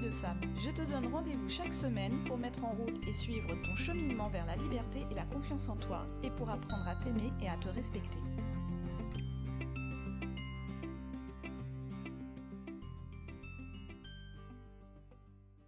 de 0.00 0.10
femme. 0.10 0.40
Je 0.56 0.70
te 0.70 0.82
donne 0.82 1.12
rendez-vous 1.12 1.48
chaque 1.48 1.74
semaine 1.74 2.24
pour 2.24 2.38
mettre 2.38 2.64
en 2.64 2.72
route 2.72 3.06
et 3.06 3.12
suivre 3.12 3.48
ton 3.62 3.76
cheminement 3.76 4.28
vers 4.28 4.46
la 4.46 4.56
liberté 4.56 5.04
et 5.10 5.14
la 5.14 5.24
confiance 5.26 5.68
en 5.68 5.76
toi 5.76 6.06
et 6.22 6.30
pour 6.30 6.48
apprendre 6.48 6.86
à 6.88 6.96
t'aimer 6.96 7.32
et 7.40 7.48
à 7.48 7.56
te 7.56 7.68
respecter. 7.68 8.18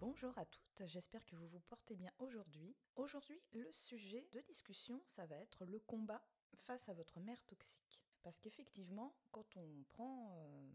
Bonjour 0.01 0.39
à 0.39 0.45
toutes, 0.47 0.87
j'espère 0.87 1.25
que 1.27 1.37
vous 1.37 1.49
vous 1.49 1.61
portez 1.69 1.97
bien 1.97 2.11
aujourd'hui. 2.19 2.75
Aujourd'hui, 2.97 3.41
le 3.53 3.71
sujet 3.73 4.27
de 4.33 4.41
discussion, 4.41 5.01
ça 5.05 5.27
va 5.27 5.37
être 5.37 5.67
le 5.67 5.81
combat 5.81 6.23
face 6.57 6.89
à 6.89 6.95
votre 6.95 7.21
mère 7.21 7.43
toxique. 7.45 8.01
Parce 8.23 8.39
qu'effectivement, 8.39 9.15
quand 9.33 9.57
on 9.57 9.85
prend 9.91 10.33
euh, 10.39 10.71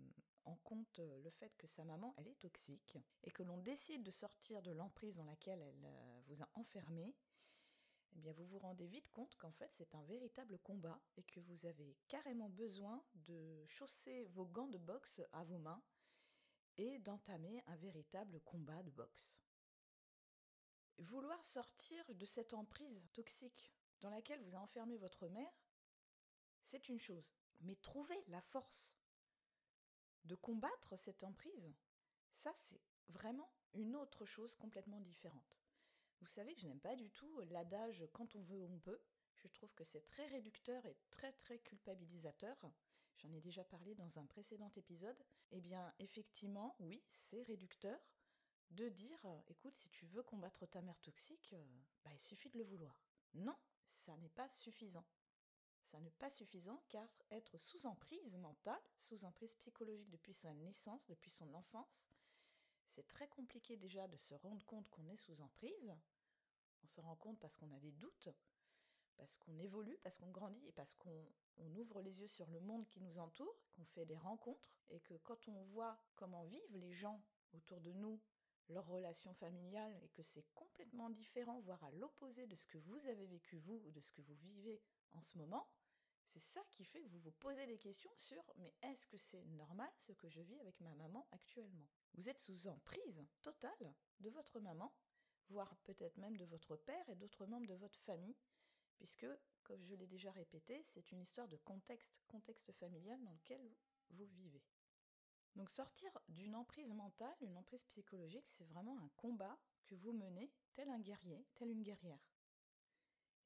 en 0.49 0.57
compte 0.57 0.99
euh, 0.99 1.19
le 1.19 1.29
fait 1.29 1.55
que 1.57 1.67
sa 1.67 1.85
maman, 1.85 2.13
elle 2.17 2.27
est 2.27 2.39
toxique, 2.39 2.97
et 3.23 3.31
que 3.31 3.43
l'on 3.43 3.57
décide 3.57 4.03
de 4.03 4.11
sortir 4.11 4.61
de 4.61 4.71
l'emprise 4.71 5.15
dans 5.15 5.23
laquelle 5.23 5.61
elle 5.61 5.85
euh, 5.85 6.21
vous 6.25 6.41
a 6.41 6.49
enfermé, 6.55 7.15
eh 8.15 8.19
bien 8.19 8.33
vous 8.33 8.45
vous 8.45 8.59
rendez 8.59 8.87
vite 8.87 9.07
compte 9.09 9.35
qu'en 9.37 9.51
fait 9.51 9.71
c'est 9.73 9.93
un 9.93 10.03
véritable 10.03 10.57
combat 10.59 10.99
et 11.15 11.23
que 11.23 11.39
vous 11.39 11.65
avez 11.65 11.95
carrément 12.07 12.49
besoin 12.49 13.03
de 13.13 13.63
chausser 13.67 14.25
vos 14.25 14.45
gants 14.45 14.67
de 14.67 14.79
boxe 14.79 15.21
à 15.31 15.43
vos 15.43 15.59
mains 15.59 15.81
et 16.77 16.97
d'entamer 16.99 17.61
un 17.67 17.75
véritable 17.75 18.39
combat 18.41 18.81
de 18.83 18.89
boxe. 18.91 19.39
Vouloir 20.97 21.43
sortir 21.45 22.03
de 22.15 22.25
cette 22.25 22.53
emprise 22.53 23.01
toxique 23.13 23.71
dans 24.01 24.09
laquelle 24.09 24.41
vous 24.41 24.55
a 24.55 24.59
enfermé 24.59 24.97
votre 24.97 25.27
mère, 25.27 25.53
c'est 26.63 26.89
une 26.89 26.99
chose. 26.99 27.31
Mais 27.61 27.75
trouver 27.75 28.21
la 28.27 28.41
force 28.41 28.98
de 30.25 30.35
combattre 30.35 30.97
cette 30.97 31.23
emprise, 31.23 31.71
ça 32.31 32.51
c'est 32.55 32.81
vraiment 33.09 33.51
une 33.73 33.95
autre 33.95 34.25
chose 34.25 34.55
complètement 34.55 34.99
différente. 34.99 35.61
Vous 36.21 36.27
savez 36.27 36.53
que 36.53 36.61
je 36.61 36.67
n'aime 36.67 36.79
pas 36.79 36.95
du 36.95 37.09
tout 37.09 37.39
l'adage 37.49 38.05
quand 38.13 38.35
on 38.35 38.41
veut 38.41 38.63
on 38.63 38.79
peut. 38.79 39.01
Je 39.35 39.47
trouve 39.47 39.73
que 39.73 39.83
c'est 39.85 40.05
très 40.05 40.27
réducteur 40.27 40.85
et 40.85 40.97
très 41.09 41.31
très 41.33 41.59
culpabilisateur. 41.59 42.57
J'en 43.17 43.31
ai 43.33 43.41
déjà 43.41 43.63
parlé 43.63 43.95
dans 43.95 44.19
un 44.19 44.25
précédent 44.25 44.71
épisode. 44.75 45.17
Eh 45.51 45.61
bien, 45.61 45.93
effectivement, 45.99 46.75
oui, 46.79 47.01
c'est 47.09 47.43
réducteur 47.43 47.99
de 48.71 48.89
dire 48.89 49.19
écoute, 49.47 49.75
si 49.75 49.89
tu 49.89 50.05
veux 50.07 50.23
combattre 50.23 50.65
ta 50.67 50.81
mère 50.81 50.99
toxique, 51.01 51.55
bah, 52.03 52.11
il 52.13 52.19
suffit 52.19 52.49
de 52.49 52.57
le 52.57 52.63
vouloir. 52.63 53.01
Non, 53.33 53.55
ça 53.87 54.15
n'est 54.17 54.29
pas 54.29 54.49
suffisant. 54.49 55.05
Ça 55.91 55.99
n'est 55.99 56.11
pas 56.11 56.29
suffisant 56.29 56.81
car 56.89 57.07
être 57.31 57.57
sous 57.57 57.87
emprise 57.87 58.37
mentale, 58.37 58.81
sous 58.97 59.25
emprise 59.25 59.55
psychologique 59.55 60.09
depuis 60.09 60.33
sa 60.33 60.53
naissance, 60.53 61.05
depuis 61.07 61.31
son 61.31 61.51
enfance, 61.53 62.05
c'est 62.89 63.07
très 63.07 63.27
compliqué 63.27 63.77
déjà 63.77 64.07
de 64.07 64.17
se 64.17 64.33
rendre 64.35 64.65
compte 64.65 64.89
qu'on 64.89 65.07
est 65.07 65.15
sous 65.15 65.41
emprise. 65.41 65.95
On 66.83 66.87
se 66.87 67.01
rend 67.01 67.15
compte 67.15 67.39
parce 67.39 67.57
qu'on 67.57 67.71
a 67.71 67.79
des 67.79 67.91
doutes, 67.91 68.29
parce 69.17 69.37
qu'on 69.37 69.57
évolue, 69.59 69.97
parce 70.03 70.17
qu'on 70.17 70.31
grandit 70.31 70.65
et 70.67 70.71
parce 70.71 70.93
qu'on 70.95 71.25
ouvre 71.77 72.01
les 72.01 72.19
yeux 72.19 72.27
sur 72.27 72.49
le 72.49 72.59
monde 72.59 72.87
qui 72.87 73.01
nous 73.01 73.17
entoure, 73.19 73.55
qu'on 73.75 73.85
fait 73.85 74.05
des 74.05 74.17
rencontres 74.17 74.73
et 74.89 74.99
que 74.99 75.13
quand 75.15 75.47
on 75.47 75.63
voit 75.63 75.99
comment 76.15 76.43
vivent 76.45 76.77
les 76.77 76.93
gens 76.93 77.21
autour 77.53 77.81
de 77.81 77.93
nous, 77.93 78.19
leurs 78.69 78.87
relations 78.87 79.33
familiales 79.33 79.97
et 80.03 80.09
que 80.09 80.21
c'est 80.21 80.45
complètement 80.53 81.09
différent, 81.09 81.59
voire 81.61 81.83
à 81.83 81.91
l'opposé 81.91 82.45
de 82.47 82.55
ce 82.55 82.67
que 82.67 82.77
vous 82.77 83.05
avez 83.07 83.25
vécu 83.25 83.57
vous 83.57 83.81
ou 83.85 83.91
de 83.91 83.99
ce 83.99 84.11
que 84.11 84.21
vous 84.21 84.35
vivez 84.35 84.81
en 85.13 85.21
ce 85.21 85.37
moment, 85.37 85.69
c'est 86.27 86.39
ça 86.39 86.61
qui 86.71 86.85
fait 86.85 87.01
que 87.01 87.07
vous 87.09 87.19
vous 87.19 87.31
posez 87.31 87.65
des 87.65 87.79
questions 87.79 88.13
sur 88.15 88.43
mais 88.57 88.73
est-ce 88.83 89.07
que 89.07 89.17
c'est 89.17 89.43
normal 89.45 89.91
ce 89.97 90.13
que 90.13 90.29
je 90.29 90.41
vis 90.41 90.59
avec 90.59 90.79
ma 90.79 90.93
maman 90.95 91.27
actuellement? 91.31 91.89
Vous 92.13 92.29
êtes 92.29 92.39
sous 92.39 92.67
emprise 92.67 93.25
totale 93.41 93.95
de 94.19 94.29
votre 94.29 94.59
maman, 94.59 94.93
voire 95.49 95.75
peut-être 95.77 96.17
même 96.17 96.37
de 96.37 96.45
votre 96.45 96.75
père 96.75 97.09
et 97.09 97.15
d'autres 97.15 97.45
membres 97.45 97.67
de 97.67 97.75
votre 97.75 97.99
famille, 97.99 98.37
puisque, 98.95 99.27
comme 99.63 99.83
je 99.85 99.95
l'ai 99.95 100.07
déjà 100.07 100.31
répété, 100.31 100.81
c'est 100.83 101.11
une 101.11 101.21
histoire 101.21 101.47
de 101.47 101.57
contexte, 101.57 102.21
contexte 102.27 102.71
familial 102.73 103.23
dans 103.23 103.33
lequel 103.33 103.61
vous 104.11 104.25
vivez. 104.25 104.63
Donc 105.55 105.71
sortir 105.71 106.11
d'une 106.27 106.55
emprise 106.55 106.93
mentale, 106.93 107.35
une 107.41 107.57
emprise 107.57 107.83
psychologique, 107.85 108.47
c'est 108.47 108.65
vraiment 108.65 108.97
un 108.99 109.09
combat 109.17 109.57
que 109.85 109.95
vous 109.95 110.13
menez 110.13 110.51
tel 110.73 110.89
un 110.89 110.99
guerrier, 110.99 111.45
tel 111.55 111.69
une 111.69 111.81
guerrière. 111.81 112.28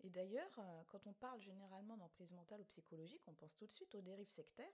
Et 0.04 0.10
d'ailleurs, 0.10 0.52
euh, 0.60 0.84
quand 0.90 1.08
on 1.08 1.14
parle 1.14 1.40
généralement 1.42 1.96
d'emprise 1.96 2.34
mentale 2.34 2.60
ou 2.62 2.66
psychologique, 2.66 3.24
on 3.28 3.34
pense 3.34 3.56
tout 3.56 3.68
de 3.68 3.74
suite 3.74 3.96
aux 3.96 4.02
dérives 4.02 4.30
sectaires, 4.30 4.74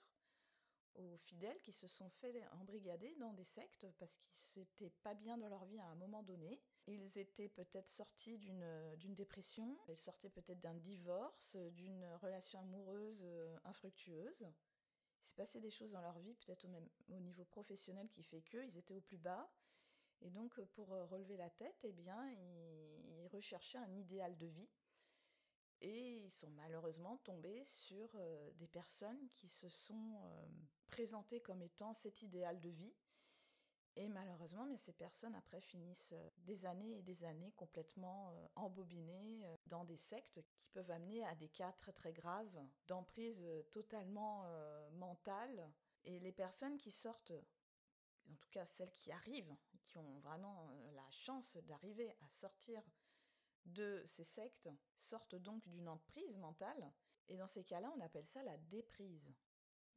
aux 0.96 1.18
fidèles 1.18 1.60
qui 1.62 1.72
se 1.72 1.88
sont 1.88 2.10
fait 2.10 2.44
embrigader 2.60 3.16
dans 3.20 3.32
des 3.34 3.44
sectes 3.44 3.86
parce 4.00 4.18
qu'ils 4.34 4.64
n'étaient 4.64 4.90
pas 5.04 5.14
bien 5.14 5.38
dans 5.38 5.48
leur 5.48 5.66
vie 5.66 5.80
à 5.80 5.86
un 5.86 5.96
moment 5.96 6.24
donné. 6.24 6.60
Ils 6.88 7.20
étaient 7.20 7.48
peut-être 7.48 7.90
sortis 7.90 8.40
d'une, 8.40 8.96
d'une 8.98 9.14
dépression, 9.14 9.78
ils 9.88 9.98
sortaient 9.98 10.32
peut-être 10.32 10.60
d'un 10.62 10.74
divorce, 10.74 11.56
d'une 11.74 12.04
relation 12.16 12.60
amoureuse 12.60 13.22
euh, 13.22 13.56
infructueuse. 13.66 14.42
Il 14.42 15.28
s'est 15.28 15.36
passé 15.36 15.62
des 15.62 15.70
choses 15.70 15.92
dans 15.92 16.02
leur 16.02 16.18
vie, 16.18 16.34
peut-être 16.34 16.66
au, 16.66 16.70
même, 16.70 16.90
au 17.10 17.20
niveau 17.20 17.46
professionnel 17.46 18.10
qui 18.10 18.24
fait 18.24 18.42
qu'eux, 18.42 18.66
ils 18.66 18.78
étaient 18.78 18.96
au 18.96 19.02
plus 19.02 19.20
bas. 19.20 19.48
Et 20.22 20.32
donc, 20.32 20.60
pour 20.72 20.88
relever 20.88 21.38
la 21.38 21.50
tête, 21.50 21.78
eh 21.84 21.94
bien, 21.94 22.30
ils 22.30 23.28
recherchaient 23.28 23.78
un 23.78 23.94
idéal 23.96 24.36
de 24.38 24.48
vie 24.48 24.68
et 25.82 26.18
ils 26.26 26.32
sont 26.32 26.50
malheureusement 26.52 27.18
tombés 27.18 27.64
sur 27.64 28.10
euh, 28.16 28.52
des 28.56 28.68
personnes 28.68 29.30
qui 29.34 29.48
se 29.48 29.70
sont 29.70 30.18
euh, 30.18 30.48
présentées 30.88 31.42
comme 31.42 31.62
étant 31.62 31.94
cet 31.94 32.22
idéal 32.22 32.60
de 32.60 32.70
vie. 32.70 32.94
Et 33.96 34.08
malheureusement, 34.08 34.66
mais 34.66 34.78
ces 34.78 34.94
personnes 34.94 35.36
après 35.36 35.62
finissent 35.62 36.14
euh, 36.14 36.30
des 36.40 36.66
années 36.66 36.98
et 36.98 37.02
des 37.02 37.24
années 37.24 37.52
complètement 37.54 38.34
embobinées 38.56 39.46
dans 39.68 39.84
des 39.84 39.98
sectes 39.98 40.42
qui 40.60 40.70
peuvent 40.70 40.92
amener 40.92 41.26
à 41.26 41.36
des 41.36 41.50
cas 41.50 41.72
très 41.74 41.94
très 41.94 42.14
graves 42.14 42.66
d'emprise 42.88 43.46
totalement 43.72 44.46
mentale. 44.94 45.72
Et 46.06 46.20
les 46.20 46.32
personnes 46.32 46.78
qui 46.78 46.92
sortent, 46.92 47.34
en 48.30 48.36
tout 48.36 48.50
cas 48.52 48.66
celles 48.66 48.94
qui 48.94 49.12
arrivent, 49.12 49.56
qui 49.84 49.98
ont 49.98 50.20
vraiment 50.20 50.70
la 50.94 51.10
chance 51.12 51.58
d'arriver 51.64 52.12
à 52.22 52.30
sortir 52.30 52.82
de 53.66 54.04
ces 54.06 54.24
sectes 54.24 54.70
sortent 54.96 55.36
donc 55.36 55.68
d'une 55.68 55.88
emprise 55.88 56.38
mentale, 56.38 56.92
et 57.28 57.38
dans 57.38 57.48
ces 57.48 57.64
cas-là, 57.64 57.92
on 57.96 58.02
appelle 58.02 58.28
ça 58.28 58.44
la 58.44 58.58
déprise. 58.58 59.32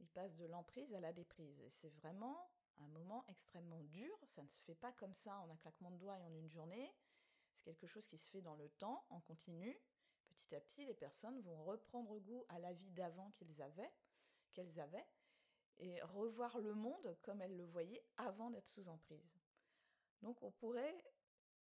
Ils 0.01 0.09
passent 0.09 0.37
de 0.37 0.47
l'emprise 0.47 0.95
à 0.95 1.01
la 1.01 1.13
déprise, 1.13 1.61
et 1.61 1.71
c'est 1.71 1.91
vraiment 1.91 2.51
un 2.79 2.89
moment 2.89 3.25
extrêmement 3.29 3.83
dur, 3.85 4.19
ça 4.27 4.43
ne 4.43 4.49
se 4.49 4.61
fait 4.63 4.75
pas 4.75 4.93
comme 4.93 5.15
ça 5.15 5.39
en 5.39 5.51
un 5.51 5.57
claquement 5.57 5.91
de 5.91 5.99
doigts 5.99 6.19
et 6.19 6.23
en 6.23 6.35
une 6.35 6.49
journée, 6.49 6.93
c'est 7.53 7.63
quelque 7.63 7.87
chose 7.87 8.07
qui 8.09 8.19
se 8.19 8.29
fait 8.29 8.41
dans 8.41 8.57
le 8.57 8.69
temps, 8.71 9.07
en 9.11 9.21
continu. 9.21 9.79
Petit 10.31 10.55
à 10.55 10.61
petit, 10.61 10.85
les 10.87 10.95
personnes 10.95 11.41
vont 11.43 11.63
reprendre 11.63 12.19
goût 12.19 12.45
à 12.49 12.59
la 12.59 12.73
vie 12.73 12.91
d'avant 12.91 13.33
avaient, 13.61 13.93
qu'elles 14.55 14.81
avaient, 14.81 15.07
et 15.79 16.01
revoir 16.03 16.59
le 16.59 16.75
monde 16.75 17.17
comme 17.23 17.41
elles 17.43 17.57
le 17.57 17.67
voyaient 17.67 18.05
avant 18.17 18.51
d'être 18.51 18.69
sous 18.69 18.89
emprise. 18.89 19.39
Donc 20.23 20.43
on 20.43 20.51
pourrait 20.51 21.05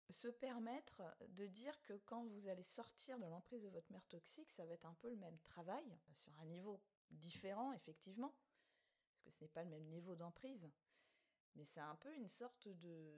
se 0.09 0.29
permettre 0.29 1.03
de 1.29 1.47
dire 1.47 1.81
que 1.83 1.95
quand 2.07 2.25
vous 2.25 2.49
allez 2.49 2.65
sortir 2.65 3.19
de 3.19 3.27
l'emprise 3.27 3.63
de 3.63 3.69
votre 3.69 3.93
mère 3.93 4.07
toxique, 4.07 4.51
ça 4.51 4.65
va 4.67 4.73
être 4.73 4.87
un 4.87 4.95
peu 4.95 5.09
le 5.09 5.17
même 5.17 5.39
travail, 5.41 5.85
sur 6.13 6.33
un 6.41 6.47
niveau 6.47 6.81
différent 7.11 7.73
effectivement, 7.73 8.35
parce 9.13 9.23
que 9.25 9.31
ce 9.31 9.45
n'est 9.45 9.49
pas 9.49 9.63
le 9.63 9.71
même 9.71 9.87
niveau 9.87 10.17
d'emprise, 10.17 10.69
mais 11.55 11.65
c'est 11.65 11.81
un 11.81 11.97
peu 11.97 12.15
une 12.15 12.29
sorte 12.29 12.69
de, 12.69 13.15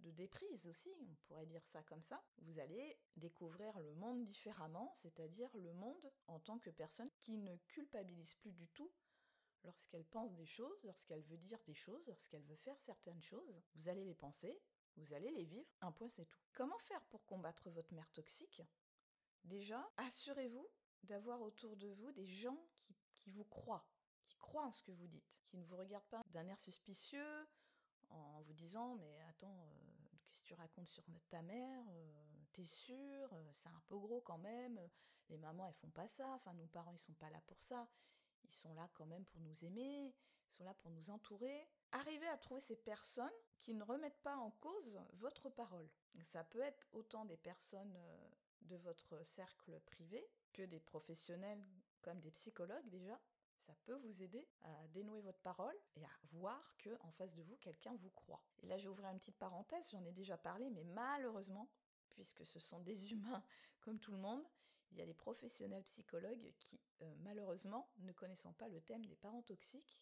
de 0.00 0.10
déprise 0.10 0.66
aussi, 0.66 0.92
on 1.00 1.14
pourrait 1.26 1.46
dire 1.46 1.66
ça 1.66 1.82
comme 1.82 2.02
ça. 2.02 2.22
Vous 2.38 2.58
allez 2.58 2.98
découvrir 3.16 3.78
le 3.80 3.94
monde 3.94 4.22
différemment, 4.22 4.92
c'est-à-dire 4.94 5.50
le 5.56 5.72
monde 5.72 6.12
en 6.26 6.38
tant 6.38 6.58
que 6.58 6.70
personne 6.70 7.10
qui 7.22 7.36
ne 7.38 7.56
culpabilise 7.68 8.34
plus 8.34 8.52
du 8.52 8.68
tout 8.68 8.92
lorsqu'elle 9.64 10.04
pense 10.04 10.34
des 10.34 10.46
choses, 10.46 10.84
lorsqu'elle 10.84 11.22
veut 11.22 11.38
dire 11.38 11.58
des 11.66 11.74
choses, 11.74 12.06
lorsqu'elle 12.06 12.44
veut 12.44 12.56
faire 12.56 12.78
certaines 12.78 13.22
choses. 13.22 13.62
Vous 13.74 13.88
allez 13.88 14.04
les 14.04 14.14
penser, 14.14 14.60
vous 14.96 15.12
allez 15.12 15.30
les 15.30 15.44
vivre, 15.44 15.68
un 15.80 15.92
point 15.92 16.08
c'est 16.08 16.26
tout. 16.26 16.40
Comment 16.52 16.78
faire 16.78 17.02
pour 17.06 17.24
combattre 17.26 17.70
votre 17.70 17.92
mère 17.94 18.10
toxique? 18.12 18.62
Déjà, 19.44 19.90
assurez-vous 19.96 20.66
d'avoir 21.02 21.42
autour 21.42 21.76
de 21.76 21.88
vous 21.88 22.12
des 22.12 22.26
gens 22.26 22.58
qui, 23.16 23.30
vous 23.30 23.44
croient, 23.44 23.86
qui 24.24 24.36
croient 24.36 24.64
en 24.64 24.72
ce 24.72 24.82
que 24.82 24.92
vous 24.92 25.06
dites, 25.06 25.40
qui 25.46 25.58
ne 25.58 25.64
vous 25.64 25.76
regardent 25.76 26.08
pas 26.08 26.22
d'un 26.30 26.46
air 26.48 26.58
suspicieux 26.58 27.46
en 28.10 28.42
vous 28.42 28.54
disant 28.54 28.94
mais 28.96 29.20
attends, 29.28 29.66
euh, 29.66 29.94
racontes 30.54 30.88
sur 30.88 31.04
ta 31.28 31.42
mère, 31.42 31.84
t'es 32.52 32.64
sûr, 32.64 33.34
c'est 33.52 33.68
un 33.68 33.82
peu 33.86 33.98
gros 33.98 34.20
quand 34.20 34.38
même, 34.38 34.78
les 35.28 35.38
mamans 35.38 35.66
elles 35.66 35.74
font 35.74 35.90
pas 35.90 36.08
ça, 36.08 36.28
enfin 36.34 36.52
nos 36.54 36.66
parents 36.66 36.92
ils 36.92 36.98
sont 36.98 37.14
pas 37.14 37.30
là 37.30 37.40
pour 37.46 37.62
ça, 37.62 37.88
ils 38.44 38.52
sont 38.52 38.72
là 38.74 38.88
quand 38.94 39.06
même 39.06 39.24
pour 39.24 39.40
nous 39.40 39.64
aimer, 39.64 40.14
ils 40.46 40.52
sont 40.52 40.64
là 40.64 40.74
pour 40.74 40.90
nous 40.90 41.10
entourer. 41.10 41.68
Arrivez 41.94 42.26
à 42.26 42.36
trouver 42.36 42.60
ces 42.60 42.74
personnes 42.74 43.30
qui 43.60 43.72
ne 43.72 43.84
remettent 43.84 44.20
pas 44.24 44.36
en 44.36 44.50
cause 44.50 45.00
votre 45.12 45.48
parole. 45.48 45.88
Ça 46.24 46.42
peut 46.42 46.60
être 46.60 46.88
autant 46.92 47.24
des 47.24 47.36
personnes 47.36 47.96
de 48.62 48.76
votre 48.78 49.24
cercle 49.24 49.78
privé 49.86 50.28
que 50.52 50.62
des 50.62 50.80
professionnels 50.80 51.64
comme 52.02 52.18
des 52.18 52.32
psychologues 52.32 52.88
déjà. 52.88 53.20
Ça 53.60 53.76
peut 53.84 53.94
vous 53.94 54.24
aider 54.24 54.44
à 54.62 54.88
dénouer 54.88 55.20
votre 55.20 55.38
parole 55.38 55.76
et 55.94 56.04
à 56.04 56.10
voir 56.32 56.76
que 56.78 56.90
en 57.00 57.12
face 57.12 57.36
de 57.36 57.42
vous 57.42 57.56
quelqu'un 57.58 57.94
vous 57.94 58.10
croit. 58.10 58.42
Et 58.64 58.66
là, 58.66 58.76
j'ai 58.76 58.88
ouvert 58.88 59.08
une 59.10 59.20
petite 59.20 59.38
parenthèse, 59.38 59.88
j'en 59.92 60.04
ai 60.04 60.12
déjà 60.12 60.36
parlé, 60.36 60.70
mais 60.70 60.82
malheureusement, 60.82 61.70
puisque 62.10 62.44
ce 62.44 62.58
sont 62.58 62.80
des 62.80 63.12
humains 63.12 63.44
comme 63.80 64.00
tout 64.00 64.12
le 64.12 64.18
monde, 64.18 64.44
il 64.90 64.98
y 64.98 65.02
a 65.02 65.06
des 65.06 65.14
professionnels 65.14 65.84
psychologues 65.84 66.52
qui, 66.58 66.80
euh, 67.02 67.14
malheureusement, 67.20 67.88
ne 67.98 68.12
connaissant 68.12 68.52
pas 68.54 68.66
le 68.66 68.80
thème 68.80 69.06
des 69.06 69.16
parents 69.16 69.42
toxiques, 69.42 69.96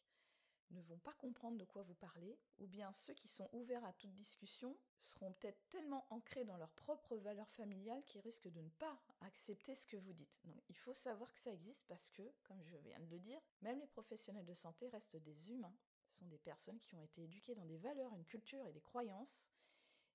ne 0.72 0.82
vont 0.82 0.98
pas 0.98 1.12
comprendre 1.14 1.58
de 1.58 1.64
quoi 1.64 1.82
vous 1.82 1.94
parlez, 1.94 2.38
ou 2.58 2.66
bien 2.66 2.92
ceux 2.92 3.14
qui 3.14 3.28
sont 3.28 3.48
ouverts 3.52 3.84
à 3.84 3.92
toute 3.92 4.12
discussion 4.14 4.76
seront 4.98 5.32
peut-être 5.34 5.60
tellement 5.70 6.06
ancrés 6.10 6.44
dans 6.44 6.56
leurs 6.56 6.72
propres 6.72 7.16
valeurs 7.16 7.50
familiales 7.50 8.02
qu'ils 8.04 8.20
risquent 8.20 8.50
de 8.50 8.60
ne 8.60 8.70
pas 8.70 8.98
accepter 9.20 9.74
ce 9.74 9.86
que 9.86 9.96
vous 9.96 10.12
dites. 10.12 10.40
Donc 10.44 10.62
il 10.68 10.76
faut 10.76 10.94
savoir 10.94 11.32
que 11.32 11.38
ça 11.38 11.52
existe 11.52 11.86
parce 11.88 12.08
que, 12.10 12.22
comme 12.44 12.62
je 12.64 12.76
viens 12.78 13.00
de 13.00 13.10
le 13.10 13.18
dire, 13.18 13.40
même 13.60 13.78
les 13.78 13.86
professionnels 13.86 14.46
de 14.46 14.54
santé 14.54 14.88
restent 14.88 15.16
des 15.16 15.50
humains. 15.50 15.74
Ce 16.08 16.18
sont 16.18 16.26
des 16.26 16.38
personnes 16.38 16.80
qui 16.80 16.94
ont 16.94 17.02
été 17.02 17.24
éduquées 17.24 17.54
dans 17.54 17.64
des 17.64 17.78
valeurs, 17.78 18.14
une 18.14 18.24
culture 18.24 18.66
et 18.66 18.72
des 18.72 18.80
croyances. 18.80 19.50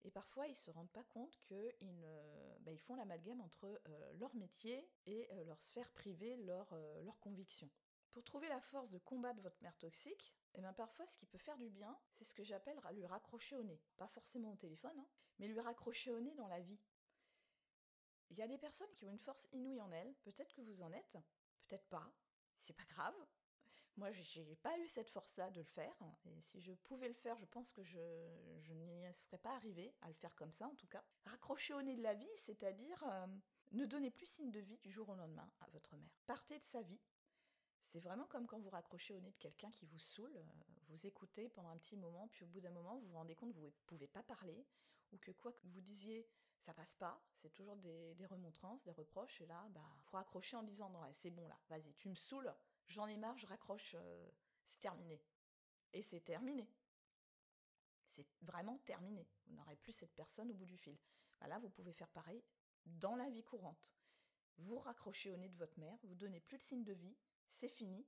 Et 0.04 0.12
parfois, 0.12 0.48
ils 0.48 0.56
se 0.56 0.72
rendent 0.72 0.92
pas 0.92 1.04
compte 1.04 1.38
qu'ils 1.42 1.74
bah, 2.62 2.72
font 2.78 2.96
l'amalgame 2.96 3.42
entre 3.42 3.66
euh, 3.66 4.14
leur 4.20 4.34
métier 4.36 4.88
et 5.06 5.28
euh, 5.32 5.44
leur 5.46 5.62
sphère 5.62 5.90
privée, 5.92 6.38
leurs 6.38 6.72
euh, 6.74 7.12
convictions. 7.20 7.70
Pour 8.12 8.24
trouver 8.24 8.48
la 8.50 8.60
force 8.60 8.90
de 8.90 8.98
combattre 8.98 9.42
votre 9.42 9.62
mère 9.62 9.78
toxique, 9.78 10.34
et 10.54 10.60
eh 10.60 10.62
bien 10.62 10.74
parfois 10.74 11.06
ce 11.06 11.18
qui 11.18 11.28
peut 11.28 11.38
faire 11.38 11.58
du 11.58 11.70
bien, 11.70 11.96
c'est 12.12 12.26
ce 12.26 12.34
que 12.34 12.44
j'appelle 12.44 12.80
lui 12.94 13.06
raccrocher 13.06 13.56
au 13.56 13.64
nez. 13.64 13.80
Pas 13.98 14.08
forcément 14.08 14.52
au 14.52 14.56
téléphone, 14.56 14.98
hein, 14.98 15.08
mais 15.40 15.48
lui 15.48 15.60
raccrocher 15.60 16.12
au 16.12 16.20
nez 16.20 16.34
dans 16.34 16.48
la 16.48 16.60
vie. 16.60 16.80
Il 18.30 18.38
y 18.38 18.42
a 18.42 18.48
des 18.48 18.58
personnes 18.58 18.92
qui 18.96 19.06
ont 19.06 19.12
une 19.12 19.20
force 19.20 19.48
inouïe 19.52 19.82
en 19.82 19.92
elles, 19.92 20.14
peut-être 20.24 20.54
que 20.54 20.62
vous 20.62 20.82
en 20.82 20.92
êtes, 20.92 21.18
peut-être 21.68 21.88
pas, 21.88 22.12
c'est 22.60 22.76
pas 22.76 22.86
grave. 22.86 23.16
Moi, 23.96 24.12
j'ai 24.12 24.56
pas 24.58 24.78
eu 24.78 24.88
cette 24.88 25.10
force-là 25.10 25.50
de 25.50 25.60
le 25.60 25.66
faire, 25.66 25.96
et 26.26 26.42
si 26.42 26.62
je 26.62 26.72
pouvais 26.72 27.08
le 27.08 27.16
faire, 27.16 27.36
je 27.38 27.46
pense 27.46 27.74
que 27.74 27.84
je, 27.84 27.98
n'y 28.74 29.12
serais 29.14 29.40
pas 29.40 29.56
arrivée 29.56 29.92
à 30.02 30.08
le 30.08 30.14
faire 30.14 30.36
comme 30.36 30.52
ça, 30.52 30.68
en 30.68 30.76
tout 30.76 30.88
cas. 30.88 31.04
Raccrocher 31.26 31.74
au 31.74 31.82
nez 31.82 31.96
de 31.96 32.04
la 32.04 32.14
vie, 32.14 32.30
c'est-à-dire 32.36 33.04
euh, 33.08 33.26
ne 33.72 33.86
donnez 33.86 34.12
plus 34.12 34.28
signe 34.28 34.52
de 34.52 34.60
vie 34.60 34.78
du 34.78 34.92
jour 34.92 35.10
au 35.10 35.16
lendemain 35.16 35.50
à 35.62 35.68
votre 35.70 35.96
mère. 35.96 36.12
Partez 36.28 36.60
de 36.60 36.66
sa 36.66 36.82
vie, 36.84 37.00
c'est 37.82 38.00
vraiment 38.00 38.26
comme 38.26 38.48
quand 38.48 38.60
vous 38.60 38.70
raccrochez 38.70 39.14
au 39.14 39.20
nez 39.20 39.32
de 39.32 39.38
quelqu'un 39.38 39.72
qui 39.72 39.86
vous 39.86 40.00
saoule, 40.00 40.36
euh, 40.36 40.44
vous 40.90 41.06
écoutez 41.06 41.50
pendant 41.50 41.70
un 41.70 41.78
petit 41.78 41.96
moment, 41.96 42.28
puis 42.30 42.44
au 42.44 42.48
bout 42.48 42.62
d'un 42.62 42.72
moment, 42.72 42.98
vous 42.98 43.08
vous 43.08 43.16
rendez 43.16 43.36
compte 43.36 43.54
que 43.54 43.60
vous 43.60 43.68
ne 43.68 43.86
pouvez 43.86 44.08
pas 44.08 44.24
parler, 44.24 44.66
ou 45.12 45.18
que 45.18 45.32
quoi 45.32 45.52
que 45.54 45.66
vous 45.68 45.82
disiez, 45.82 46.28
ça 46.60 46.74
passe 46.74 46.96
pas, 46.96 47.22
c'est 47.34 47.52
toujours 47.52 47.78
des, 47.78 48.16
remontrances, 48.30 48.84
des 48.84 48.92
reproches, 48.92 49.42
et 49.42 49.46
là, 49.46 49.68
bah, 49.70 49.82
vous 50.06 50.18
raccrochez 50.18 50.58
en 50.58 50.64
disant, 50.64 50.90
non, 50.90 51.02
c'est 51.14 51.32
bon 51.32 51.48
là, 51.48 51.60
vas-y, 51.70 51.94
tu 51.94 52.10
me 52.10 52.16
saoules, 52.16 52.54
j'en 52.88 53.08
ai 53.08 53.18
marre, 53.18 53.38
je 53.38 53.48
raccroche, 53.48 53.96
euh, 53.98 54.30
c'est 54.64 54.80
terminé. 54.80 55.22
Et 55.94 56.02
c'est 56.02 56.22
terminé. 56.22 56.70
C'est 58.10 58.28
vraiment 58.42 58.78
terminé. 58.80 59.28
Vous 59.46 59.56
n'aurez 59.56 59.76
plus 59.78 59.94
cette 59.94 60.14
personne 60.14 60.52
au 60.52 60.54
bout 60.54 60.66
du 60.66 60.78
fil. 60.78 60.98
Bah 61.40 61.48
là, 61.48 61.60
vous 61.60 61.70
pouvez 61.70 61.94
faire 61.94 62.10
pareil 62.10 62.44
dans 62.86 63.16
la 63.16 63.30
vie 63.30 63.44
courante. 63.44 63.94
Vous 64.58 64.80
raccrochez 64.80 65.30
au 65.30 65.38
nez 65.38 65.50
de 65.50 65.58
votre 65.58 65.80
mère, 65.80 65.98
vous 66.04 66.16
donnez 66.16 66.40
plus 66.40 66.58
de 66.58 66.64
signe 66.64 66.84
de 66.84 66.94
vie, 66.94 67.16
c'est 67.48 67.70
fini. 67.70 68.06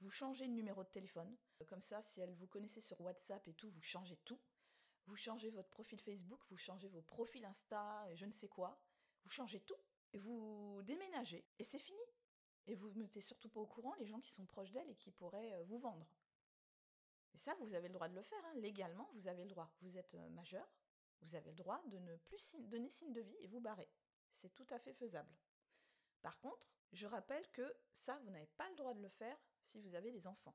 Vous 0.00 0.10
changez 0.10 0.46
le 0.46 0.52
numéro 0.52 0.82
de 0.82 0.88
téléphone. 0.88 1.36
Comme 1.68 1.82
ça, 1.82 2.00
si 2.02 2.20
elle 2.20 2.34
vous 2.34 2.46
connaissait 2.46 2.80
sur 2.80 3.00
WhatsApp 3.00 3.46
et 3.48 3.54
tout, 3.54 3.70
vous 3.70 3.82
changez 3.82 4.16
tout. 4.24 4.40
Vous 5.06 5.16
changez 5.16 5.50
votre 5.50 5.68
profil 5.68 6.00
Facebook, 6.00 6.40
vous 6.48 6.56
changez 6.56 6.88
vos 6.88 7.02
profils 7.02 7.44
Insta, 7.44 8.06
et 8.10 8.16
je 8.16 8.24
ne 8.24 8.30
sais 8.30 8.48
quoi. 8.48 8.80
Vous 9.24 9.30
changez 9.30 9.60
tout. 9.60 9.76
Et 10.12 10.18
vous 10.18 10.80
déménagez. 10.84 11.44
Et 11.58 11.64
c'est 11.64 11.78
fini. 11.78 12.00
Et 12.66 12.74
vous 12.74 12.90
ne 12.90 12.98
mettez 12.98 13.20
surtout 13.20 13.48
pas 13.48 13.60
au 13.60 13.66
courant 13.66 13.94
les 13.94 14.06
gens 14.06 14.20
qui 14.20 14.30
sont 14.30 14.46
proches 14.46 14.70
d'elle 14.70 14.88
et 14.88 14.96
qui 14.96 15.10
pourraient 15.10 15.52
euh, 15.54 15.64
vous 15.64 15.78
vendre. 15.78 16.06
Et 17.34 17.38
ça, 17.38 17.54
vous 17.60 17.74
avez 17.74 17.88
le 17.88 17.94
droit 17.94 18.08
de 18.08 18.14
le 18.14 18.22
faire. 18.22 18.44
Hein. 18.44 18.54
Légalement, 18.56 19.10
vous 19.14 19.28
avez 19.28 19.44
le 19.44 19.50
droit. 19.50 19.72
Vous 19.80 19.98
êtes 19.98 20.14
euh, 20.14 20.28
majeur. 20.30 20.66
Vous 21.22 21.34
avez 21.34 21.50
le 21.50 21.56
droit 21.56 21.82
de 21.86 21.98
ne 21.98 22.16
plus 22.16 22.56
donner 22.60 22.88
signe 22.88 23.12
de 23.12 23.20
vie 23.20 23.36
et 23.40 23.46
vous 23.46 23.60
barrer. 23.60 23.90
C'est 24.32 24.54
tout 24.54 24.66
à 24.70 24.78
fait 24.78 24.94
faisable. 24.94 25.34
Par 26.22 26.38
contre, 26.40 26.70
je 26.92 27.06
rappelle 27.06 27.48
que 27.52 27.76
ça, 27.92 28.18
vous 28.24 28.30
n'avez 28.30 28.48
pas 28.56 28.68
le 28.70 28.76
droit 28.76 28.94
de 28.94 29.00
le 29.00 29.08
faire 29.08 29.36
si 29.62 29.80
vous 29.80 29.94
avez 29.94 30.10
des 30.10 30.26
enfants. 30.26 30.54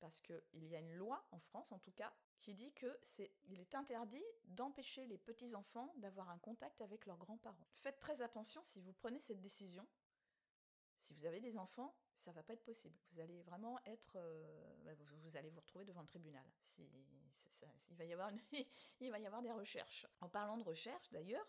Parce 0.00 0.20
qu'il 0.20 0.64
y 0.64 0.74
a 0.74 0.80
une 0.80 0.94
loi, 0.94 1.24
en 1.30 1.38
France 1.38 1.72
en 1.72 1.78
tout 1.78 1.92
cas, 1.92 2.12
qui 2.40 2.54
dit 2.54 2.72
que 2.72 2.98
c'est, 3.02 3.32
il 3.44 3.60
est 3.60 3.74
interdit 3.74 4.24
d'empêcher 4.44 5.06
les 5.06 5.18
petits-enfants 5.18 5.94
d'avoir 5.98 6.28
un 6.28 6.38
contact 6.38 6.80
avec 6.80 7.06
leurs 7.06 7.18
grands-parents. 7.18 7.68
Faites 7.76 8.00
très 8.00 8.20
attention 8.20 8.62
si 8.64 8.80
vous 8.80 8.92
prenez 8.92 9.20
cette 9.20 9.40
décision. 9.40 9.86
Si 10.98 11.14
vous 11.14 11.24
avez 11.24 11.40
des 11.40 11.56
enfants, 11.56 11.96
ça 12.14 12.32
va 12.32 12.42
pas 12.42 12.52
être 12.52 12.64
possible. 12.64 12.96
Vous 13.12 13.20
allez 13.20 13.42
vraiment 13.42 13.78
être, 13.86 14.16
euh, 14.16 14.76
bah, 14.84 14.92
vous, 15.22 15.36
allez 15.36 15.50
vous 15.50 15.60
retrouver 15.60 15.84
devant 15.84 16.02
le 16.02 16.06
tribunal. 16.06 16.44
il, 16.78 17.96
va 17.96 18.04
y 18.04 18.12
avoir 18.12 18.30
il 19.00 19.10
va 19.10 19.18
y 19.18 19.26
avoir 19.26 19.42
des 19.42 19.50
recherches. 19.52 20.06
En 20.20 20.28
parlant 20.28 20.56
de 20.56 20.64
recherches, 20.64 21.10
d'ailleurs, 21.10 21.46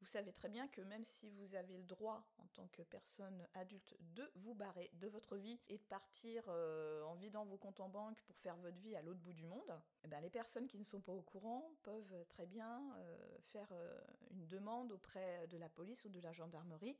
vous 0.00 0.06
savez 0.06 0.32
très 0.32 0.48
bien 0.48 0.68
que 0.68 0.80
même 0.82 1.04
si 1.04 1.30
vous 1.30 1.54
avez 1.54 1.76
le 1.76 1.84
droit, 1.84 2.26
en 2.38 2.46
tant 2.48 2.66
que 2.68 2.82
personne 2.82 3.46
adulte, 3.54 3.96
de 4.00 4.30
vous 4.36 4.54
barrer 4.54 4.90
de 4.94 5.08
votre 5.08 5.36
vie 5.36 5.60
et 5.68 5.78
de 5.78 5.84
partir 5.84 6.44
euh, 6.48 7.02
en 7.04 7.14
vidant 7.14 7.44
vos 7.44 7.56
comptes 7.56 7.80
en 7.80 7.88
banque 7.88 8.20
pour 8.22 8.36
faire 8.36 8.56
votre 8.56 8.76
vie 8.78 8.94
à 8.94 9.02
l'autre 9.02 9.20
bout 9.20 9.32
du 9.32 9.44
monde, 9.44 9.80
eh 10.04 10.08
ben, 10.08 10.20
les 10.20 10.30
personnes 10.30 10.66
qui 10.66 10.78
ne 10.78 10.84
sont 10.84 11.00
pas 11.00 11.12
au 11.12 11.22
courant 11.22 11.70
peuvent 11.82 12.26
très 12.28 12.46
bien 12.46 12.94
euh, 12.98 13.38
faire 13.40 13.68
euh, 13.72 14.00
une 14.30 14.46
demande 14.46 14.92
auprès 14.92 15.46
de 15.48 15.56
la 15.56 15.68
police 15.68 16.04
ou 16.04 16.08
de 16.10 16.20
la 16.20 16.32
gendarmerie. 16.32 16.96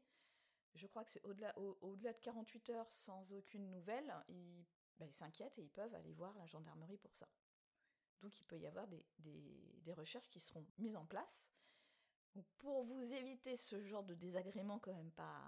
Je 0.75 0.87
crois 0.87 1.05
que 1.05 1.11
c'est 1.11 1.25
au-delà 1.25 1.57
au, 1.59 1.97
delà 1.97 2.13
de 2.13 2.21
48 2.21 2.71
heures 2.71 2.91
sans 2.91 3.33
aucune 3.33 3.71
nouvelle, 3.71 4.13
ben, 4.29 5.07
ils 5.07 5.15
s'inquiètent 5.15 5.59
et 5.59 5.63
ils 5.63 5.71
peuvent 5.71 5.95
aller 5.95 6.13
voir 6.13 6.37
la 6.39 6.47
gendarmerie 6.47 6.99
pour 6.99 7.15
ça. 7.15 7.29
Donc 8.23 8.39
il 8.41 8.45
peut 8.45 8.59
y 8.59 8.67
avoir 8.67 8.87
des 8.89 9.93
recherches 9.93 10.29
qui 10.29 10.41
seront 10.41 10.67
mises 10.79 10.97
en 10.97 11.05
place 11.07 11.51
pour 12.59 12.85
vous 12.85 13.15
éviter 13.15 13.57
ce 13.57 13.81
genre 13.83 14.05
de 14.05 14.15
désagrément 14.15 14.79
quand 14.79 14.95
même 14.95 15.13
pas, 15.13 15.43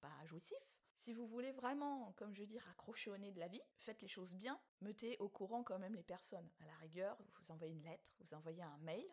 pas 0.00 0.24
jouissif, 0.26 0.58
si 0.96 1.12
vous 1.12 1.26
voulez 1.26 1.52
vraiment, 1.52 2.12
comme 2.16 2.34
je 2.34 2.42
dis, 2.42 2.58
raccrocher 2.58 3.10
au 3.10 3.18
nez 3.18 3.30
de 3.30 3.38
la 3.38 3.48
vie, 3.48 3.60
faites 3.78 4.00
les 4.02 4.08
choses 4.08 4.34
bien, 4.34 4.58
mettez 4.80 5.16
au 5.18 5.28
courant 5.28 5.62
quand 5.62 5.78
même 5.78 5.94
les 5.94 6.02
personnes. 6.02 6.50
À 6.60 6.66
la 6.66 6.74
rigueur, 6.76 7.16
vous 7.38 7.50
envoyez 7.50 7.74
une 7.74 7.82
lettre, 7.82 8.14
vous 8.20 8.34
envoyez 8.34 8.62
un 8.62 8.78
mail, 8.78 9.06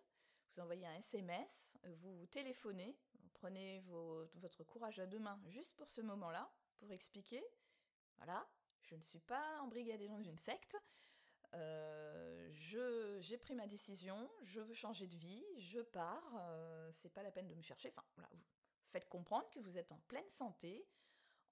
vous 0.50 0.62
envoyez 0.62 0.86
un 0.88 0.96
SMS, 0.96 1.78
vous 1.84 2.26
téléphonez, 2.28 2.98
prenez 3.34 3.80
votre 4.36 4.64
courage 4.64 5.00
à 5.00 5.06
deux 5.06 5.20
mains 5.20 5.42
juste 5.48 5.76
pour 5.76 5.90
ce 5.90 6.02
moment-là, 6.02 6.52
pour 6.78 6.92
expliquer, 6.92 7.44
voilà, 8.18 8.48
je 8.82 8.96
ne 8.96 9.04
suis 9.04 9.20
pas 9.20 9.62
embrigadée 9.62 10.08
dans 10.08 10.22
une 10.22 10.38
secte, 10.38 10.78
euh, 11.54 12.50
j'ai 13.20 13.38
pris 13.38 13.56
ma 13.56 13.68
décision, 13.68 14.30
je 14.44 14.60
veux 14.60 14.74
changer 14.74 15.08
de 15.08 15.16
vie, 15.16 15.44
je 15.58 15.80
pars, 15.80 16.36
euh, 16.36 16.90
c'est 16.94 17.14
pas 17.14 17.24
la 17.24 17.32
peine 17.32 17.48
de 17.48 17.56
me 17.56 17.62
chercher. 17.62 17.90
Enfin, 17.90 18.28
faites 18.86 19.08
comprendre 19.08 19.50
que 19.50 19.60
vous 19.60 19.78
êtes 19.78 19.92
en 19.92 20.00
pleine 20.08 20.28
santé, 20.30 20.88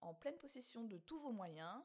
en 0.02 0.14
pleine 0.14 0.38
possession 0.38 0.84
de 0.84 0.98
tous 0.98 1.20
vos 1.20 1.32
moyens, 1.32 1.82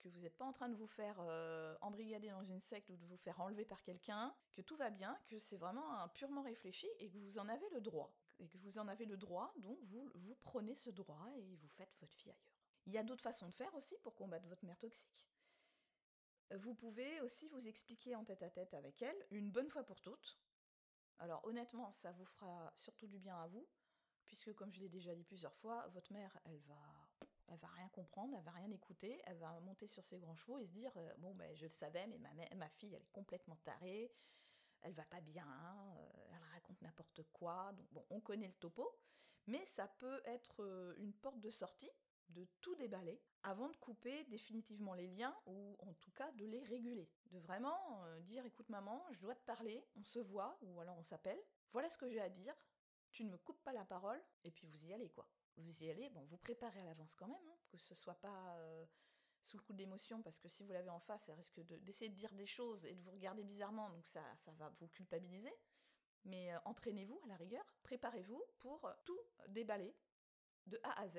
que 0.00 0.08
vous 0.08 0.20
n'êtes 0.20 0.36
pas 0.36 0.44
en 0.44 0.52
train 0.52 0.68
de 0.68 0.76
vous 0.76 0.86
faire 0.86 1.16
euh, 1.20 1.76
embrigader 1.80 2.30
dans 2.30 2.44
une 2.44 2.60
secte 2.60 2.88
ou 2.90 2.96
de 2.96 3.04
vous 3.06 3.16
faire 3.16 3.40
enlever 3.40 3.64
par 3.64 3.82
quelqu'un, 3.82 4.34
que 4.52 4.62
tout 4.62 4.76
va 4.76 4.90
bien, 4.90 5.18
que 5.26 5.38
c'est 5.38 5.56
vraiment 5.56 6.08
purement 6.10 6.42
réfléchi 6.42 6.88
et 6.98 7.10
que 7.10 7.18
vous 7.18 7.38
en 7.38 7.48
avez 7.48 7.68
le 7.70 7.80
droit. 7.80 8.12
Et 8.38 8.48
que 8.48 8.58
vous 8.58 8.78
en 8.78 8.86
avez 8.86 9.06
le 9.06 9.16
droit, 9.16 9.52
donc 9.56 9.78
vous, 9.82 10.10
vous 10.14 10.36
prenez 10.36 10.76
ce 10.76 10.90
droit 10.90 11.28
et 11.36 11.56
vous 11.56 11.68
faites 11.68 11.96
votre 12.00 12.16
vie 12.16 12.30
ailleurs. 12.30 12.62
Il 12.86 12.92
y 12.92 12.98
a 12.98 13.02
d'autres 13.02 13.22
façons 13.22 13.48
de 13.48 13.54
faire 13.54 13.74
aussi 13.74 13.98
pour 13.98 14.14
combattre 14.14 14.46
votre 14.46 14.64
mère 14.64 14.78
toxique. 14.78 15.28
Vous 16.56 16.74
pouvez 16.74 17.20
aussi 17.20 17.48
vous 17.48 17.68
expliquer 17.68 18.16
en 18.16 18.24
tête 18.24 18.42
à 18.42 18.50
tête 18.50 18.72
avec 18.74 19.02
elle, 19.02 19.26
une 19.30 19.50
bonne 19.50 19.68
fois 19.68 19.84
pour 19.84 20.00
toutes. 20.00 20.38
Alors 21.18 21.44
honnêtement, 21.44 21.90
ça 21.92 22.12
vous 22.12 22.24
fera 22.24 22.70
surtout 22.74 23.06
du 23.06 23.18
bien 23.18 23.36
à 23.36 23.46
vous, 23.48 23.68
puisque 24.26 24.54
comme 24.54 24.72
je 24.72 24.80
l'ai 24.80 24.88
déjà 24.88 25.14
dit 25.14 25.24
plusieurs 25.24 25.54
fois, 25.54 25.86
votre 25.88 26.12
mère, 26.12 26.38
elle 26.44 26.60
va, 26.60 27.28
elle 27.48 27.58
va 27.58 27.68
rien 27.68 27.88
comprendre, 27.88 28.34
elle 28.36 28.44
va 28.44 28.52
rien 28.52 28.70
écouter, 28.70 29.20
elle 29.24 29.36
va 29.38 29.58
monter 29.60 29.86
sur 29.86 30.04
ses 30.04 30.18
grands 30.18 30.36
chevaux 30.36 30.58
et 30.58 30.64
se 30.64 30.72
dire 30.72 30.92
euh, 30.96 31.14
bon 31.18 31.34
ben 31.34 31.54
je 31.54 31.66
le 31.66 31.72
savais, 31.72 32.06
mais 32.06 32.18
ma, 32.18 32.30
ma 32.54 32.68
fille, 32.70 32.94
elle 32.94 33.02
est 33.02 33.12
complètement 33.12 33.56
tarée, 33.64 34.10
elle 34.82 34.94
va 34.94 35.04
pas 35.04 35.20
bien, 35.20 35.46
euh, 35.46 36.26
elle 36.30 36.44
raconte 36.54 36.80
n'importe 36.80 37.22
quoi. 37.32 37.72
Donc 37.72 37.86
bon, 37.92 38.06
on 38.10 38.20
connaît 38.20 38.48
le 38.48 38.54
topo, 38.54 38.88
mais 39.46 39.64
ça 39.66 39.88
peut 39.88 40.22
être 40.24 40.62
euh, 40.62 40.94
une 40.98 41.12
porte 41.12 41.40
de 41.40 41.50
sortie 41.50 41.90
de 42.30 42.46
tout 42.60 42.74
déballer 42.76 43.20
avant 43.42 43.68
de 43.68 43.76
couper 43.76 44.24
définitivement 44.24 44.94
les 44.94 45.06
liens 45.06 45.34
ou 45.46 45.76
en 45.80 45.94
tout 45.94 46.10
cas 46.12 46.30
de 46.32 46.44
les 46.44 46.62
réguler. 46.64 47.08
De 47.30 47.38
vraiment 47.38 48.04
euh, 48.04 48.20
dire 48.20 48.44
écoute 48.44 48.68
maman, 48.68 49.04
je 49.12 49.20
dois 49.20 49.34
te 49.34 49.44
parler, 49.44 49.84
on 49.96 50.02
se 50.02 50.18
voit 50.18 50.58
ou 50.62 50.80
alors 50.80 50.98
on 50.98 51.04
s'appelle. 51.04 51.40
Voilà 51.72 51.88
ce 51.88 51.98
que 51.98 52.08
j'ai 52.08 52.20
à 52.20 52.28
dire. 52.28 52.54
Tu 53.10 53.24
ne 53.24 53.30
me 53.30 53.38
coupes 53.38 53.62
pas 53.62 53.72
la 53.72 53.84
parole 53.84 54.22
et 54.44 54.50
puis 54.50 54.66
vous 54.66 54.84
y 54.84 54.92
allez 54.92 55.10
quoi. 55.10 55.28
Vous 55.56 55.82
y 55.82 55.90
allez, 55.90 56.08
bon, 56.10 56.24
vous 56.26 56.36
préparez 56.36 56.80
à 56.80 56.84
l'avance 56.84 57.16
quand 57.16 57.26
même, 57.26 57.48
hein, 57.48 57.58
que 57.68 57.78
ce 57.78 57.94
soit 57.94 58.20
pas 58.20 58.56
euh, 58.58 58.84
sous 59.40 59.56
le 59.56 59.62
coup 59.62 59.72
de 59.72 59.78
l'émotion 59.78 60.22
parce 60.22 60.38
que 60.38 60.48
si 60.48 60.62
vous 60.62 60.72
l'avez 60.72 60.90
en 60.90 61.00
face, 61.00 61.28
elle 61.28 61.34
risque 61.34 61.60
d'essayer 61.60 62.10
de, 62.10 62.14
dire 62.14 62.32
des 62.34 62.46
choses 62.46 62.84
et 62.84 62.94
de 62.94 63.00
vous 63.02 63.10
regarder 63.10 63.42
bizarrement, 63.42 63.90
donc 63.90 64.06
ça, 64.06 64.22
ça 64.36 64.52
va 64.52 64.68
vous 64.78 64.88
culpabiliser. 64.88 65.52
Mais 66.24 66.52
euh, 66.52 66.58
entraînez-vous 66.64 67.20
à 67.24 67.28
la 67.28 67.36
rigueur, 67.36 67.64
préparez-vous 67.82 68.42
pour 68.60 68.88
tout 69.04 69.18
déballer 69.48 69.96
de 70.66 70.78
A 70.82 71.00
à 71.00 71.08
Z 71.08 71.18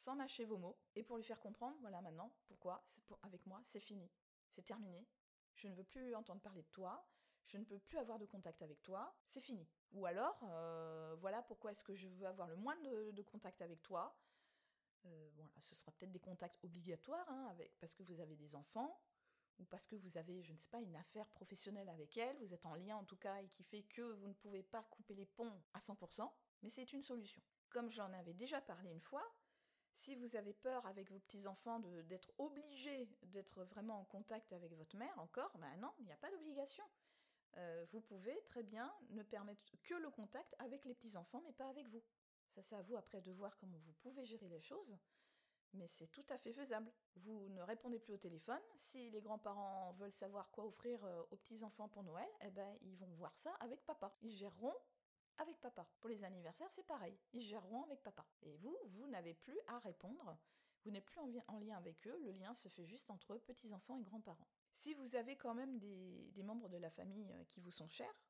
sans 0.00 0.16
mâcher 0.16 0.46
vos 0.46 0.56
mots, 0.56 0.78
et 0.94 1.04
pour 1.04 1.18
lui 1.18 1.24
faire 1.24 1.40
comprendre, 1.40 1.76
voilà 1.82 2.00
maintenant, 2.00 2.32
pourquoi, 2.46 2.82
avec 3.22 3.44
moi, 3.44 3.60
c'est 3.64 3.80
fini, 3.80 4.10
c'est 4.48 4.62
terminé, 4.62 5.06
je 5.54 5.68
ne 5.68 5.74
veux 5.74 5.84
plus 5.84 6.14
entendre 6.14 6.40
parler 6.40 6.62
de 6.62 6.68
toi, 6.68 7.06
je 7.44 7.58
ne 7.58 7.64
peux 7.64 7.78
plus 7.78 7.98
avoir 7.98 8.18
de 8.18 8.24
contact 8.24 8.62
avec 8.62 8.82
toi, 8.82 9.14
c'est 9.26 9.40
fini. 9.40 9.68
Ou 9.92 10.06
alors, 10.06 10.40
euh, 10.44 11.14
voilà 11.18 11.42
pourquoi 11.42 11.72
est-ce 11.72 11.84
que 11.84 11.94
je 11.94 12.08
veux 12.08 12.26
avoir 12.26 12.48
le 12.48 12.56
moins 12.56 12.76
de, 12.76 13.22
contact 13.22 13.60
avec 13.60 13.82
toi. 13.82 14.16
Euh, 15.04 15.30
voilà, 15.34 15.52
ce 15.58 15.74
sera 15.74 15.92
peut-être 15.92 16.12
des 16.12 16.20
contacts 16.20 16.64
obligatoires, 16.64 17.28
hein, 17.28 17.54
parce 17.78 17.94
que 17.94 18.02
vous 18.02 18.20
avez 18.20 18.36
des 18.36 18.54
enfants, 18.54 18.98
ou 19.58 19.64
parce 19.64 19.86
que 19.86 19.96
vous 19.96 20.16
avez, 20.16 20.42
je 20.42 20.54
ne 20.54 20.58
sais 20.58 20.70
pas, 20.70 20.80
une 20.80 20.96
affaire 20.96 21.28
professionnelle 21.28 21.90
avec 21.90 22.16
elle, 22.16 22.38
vous 22.38 22.54
êtes 22.54 22.64
en 22.64 22.74
lien 22.74 22.96
en 22.96 23.04
tout 23.04 23.16
cas, 23.16 23.42
et 23.42 23.48
qui 23.48 23.64
fait 23.64 23.82
que 23.82 24.00
vous 24.00 24.28
ne 24.28 24.34
pouvez 24.34 24.62
pas 24.62 24.82
couper 24.84 25.14
les 25.14 25.26
ponts 25.26 25.60
à 25.74 25.78
100%, 25.78 26.32
mais 26.62 26.70
c'est 26.70 26.90
une 26.94 27.02
solution. 27.02 27.42
Comme 27.68 27.90
j'en 27.90 28.10
avais 28.14 28.32
déjà 28.32 28.62
parlé 28.62 28.90
une 28.90 29.00
fois, 29.00 29.24
si 29.92 30.14
vous 30.14 30.36
avez 30.36 30.52
peur 30.52 30.86
avec 30.86 31.10
vos 31.10 31.18
petits-enfants 31.18 31.80
d'être 31.80 32.32
obligés 32.38 33.08
d'être 33.22 33.64
vraiment 33.64 34.00
en 34.00 34.04
contact 34.04 34.52
avec 34.52 34.72
votre 34.74 34.96
mère 34.96 35.18
encore, 35.18 35.50
ben 35.58 35.76
non, 35.76 35.92
il 35.98 36.06
n'y 36.06 36.12
a 36.12 36.16
pas 36.16 36.30
d'obligation. 36.30 36.84
Euh, 37.56 37.84
vous 37.90 38.00
pouvez 38.00 38.40
très 38.44 38.62
bien 38.62 38.92
ne 39.10 39.22
permettre 39.22 39.62
que 39.82 39.94
le 39.94 40.10
contact 40.10 40.54
avec 40.58 40.84
les 40.84 40.94
petits-enfants, 40.94 41.42
mais 41.44 41.52
pas 41.52 41.68
avec 41.68 41.88
vous. 41.88 42.02
Ça, 42.50 42.62
c'est 42.62 42.76
à 42.76 42.82
vous 42.82 42.96
après 42.96 43.20
de 43.20 43.32
voir 43.32 43.56
comment 43.58 43.78
vous 43.78 43.92
pouvez 43.94 44.24
gérer 44.24 44.48
les 44.48 44.60
choses, 44.60 44.96
mais 45.72 45.88
c'est 45.88 46.08
tout 46.08 46.24
à 46.28 46.38
fait 46.38 46.52
faisable. 46.52 46.92
Vous 47.16 47.48
ne 47.50 47.62
répondez 47.62 47.98
plus 47.98 48.14
au 48.14 48.18
téléphone. 48.18 48.60
Si 48.74 49.10
les 49.10 49.20
grands-parents 49.20 49.92
veulent 49.94 50.12
savoir 50.12 50.50
quoi 50.50 50.64
offrir 50.64 51.04
euh, 51.04 51.22
aux 51.30 51.36
petits-enfants 51.36 51.88
pour 51.88 52.02
Noël, 52.02 52.28
eh 52.42 52.50
ben, 52.50 52.76
ils 52.82 52.96
vont 52.96 53.12
voir 53.14 53.36
ça 53.36 53.52
avec 53.60 53.84
papa. 53.84 54.16
Ils 54.22 54.32
géreront 54.32 54.74
avec 55.40 55.60
papa. 55.60 55.86
Pour 56.00 56.10
les 56.10 56.24
anniversaires, 56.24 56.70
c'est 56.70 56.86
pareil. 56.86 57.18
Ils 57.32 57.40
géreront 57.40 57.82
avec 57.82 58.02
papa. 58.02 58.26
Et 58.42 58.56
vous, 58.56 58.76
vous 58.84 59.06
n'avez 59.06 59.34
plus 59.34 59.58
à 59.66 59.78
répondre. 59.78 60.36
Vous 60.84 60.90
n'êtes 60.90 61.04
plus 61.04 61.20
en, 61.20 61.58
lien 61.58 61.76
avec 61.76 62.06
eux. 62.06 62.18
Le 62.22 62.32
lien 62.32 62.54
se 62.54 62.68
fait 62.68 62.86
juste 62.86 63.10
entre 63.10 63.36
petits-enfants 63.36 63.98
et 63.98 64.02
grands-parents. 64.02 64.48
Si 64.72 64.94
vous 64.94 65.16
avez 65.16 65.36
quand 65.36 65.54
même 65.54 65.78
des, 65.78 66.42
membres 66.42 66.68
de 66.68 66.78
la 66.78 66.90
famille 66.90 67.32
euh, 67.32 67.44
qui 67.50 67.60
vous 67.60 67.70
sont 67.70 67.88
chers, 67.88 68.22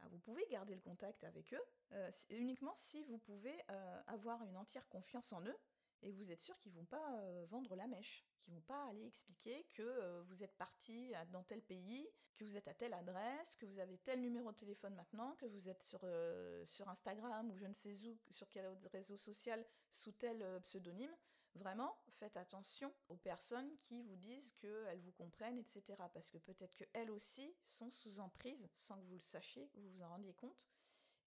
ah, 0.00 0.08
vous 0.08 0.18
pouvez 0.18 0.44
garder 0.50 0.74
le 0.74 0.80
contact 0.80 1.24
avec 1.24 1.54
eux, 1.54 1.62
euh, 1.92 2.10
uniquement 2.30 2.74
si 2.76 3.02
vous 3.04 3.18
pouvez 3.18 3.62
euh, 3.70 4.02
avoir 4.06 4.42
une 4.44 4.56
entière 4.56 4.86
confiance 4.88 5.32
en 5.32 5.42
eux 5.46 5.58
et 6.02 6.12
vous 6.12 6.30
êtes 6.30 6.40
sûr 6.40 6.58
qu'ils 6.58 6.72
vont 6.72 6.84
pas 6.84 7.18
euh, 7.20 7.46
vendre 7.46 7.74
la 7.76 7.86
mèche, 7.86 8.24
qu'ils 8.40 8.54
vont 8.54 8.60
pas 8.62 8.84
aller 8.88 9.06
expliquer 9.06 9.66
que 9.72 9.82
euh, 9.82 10.22
vous 10.22 10.42
êtes 10.42 10.54
parti 10.56 11.12
dans 11.30 11.42
tel 11.42 11.62
pays, 11.62 12.08
que 12.36 12.44
vous 12.44 12.56
êtes 12.56 12.68
à 12.68 12.74
telle 12.74 12.94
adresse, 12.94 13.56
que 13.56 13.66
vous 13.66 13.78
avez 13.78 13.98
tel 13.98 14.20
numéro 14.20 14.50
de 14.52 14.56
téléphone 14.56 14.94
maintenant, 14.94 15.34
que 15.36 15.46
vous 15.46 15.68
êtes 15.68 15.82
sur, 15.82 16.00
euh, 16.04 16.64
sur 16.66 16.88
Instagram 16.88 17.50
ou 17.50 17.56
je 17.56 17.66
ne 17.66 17.72
sais 17.72 17.94
où, 18.04 18.18
sur 18.30 18.48
quel 18.50 18.66
autre 18.66 18.88
réseau 18.92 19.16
social 19.16 19.64
sous 19.90 20.12
tel 20.12 20.60
pseudonyme. 20.62 21.14
Vraiment, 21.54 21.96
faites 22.08 22.36
attention 22.36 22.92
aux 23.08 23.16
personnes 23.16 23.70
qui 23.78 24.02
vous 24.02 24.16
disent 24.16 24.52
qu'elles 24.54 25.00
vous 25.00 25.12
comprennent, 25.12 25.58
etc. 25.58 25.82
Parce 26.12 26.28
que 26.28 26.38
peut-être 26.38 26.74
qu'elles 26.74 27.12
aussi 27.12 27.54
sont 27.64 27.92
sous 27.92 28.18
emprise 28.18 28.68
sans 28.74 28.98
que 28.98 29.04
vous 29.04 29.14
le 29.14 29.20
sachiez, 29.20 29.68
que 29.68 29.78
vous 29.78 29.90
vous 29.90 30.02
en 30.02 30.08
rendiez 30.08 30.34
compte 30.34 30.66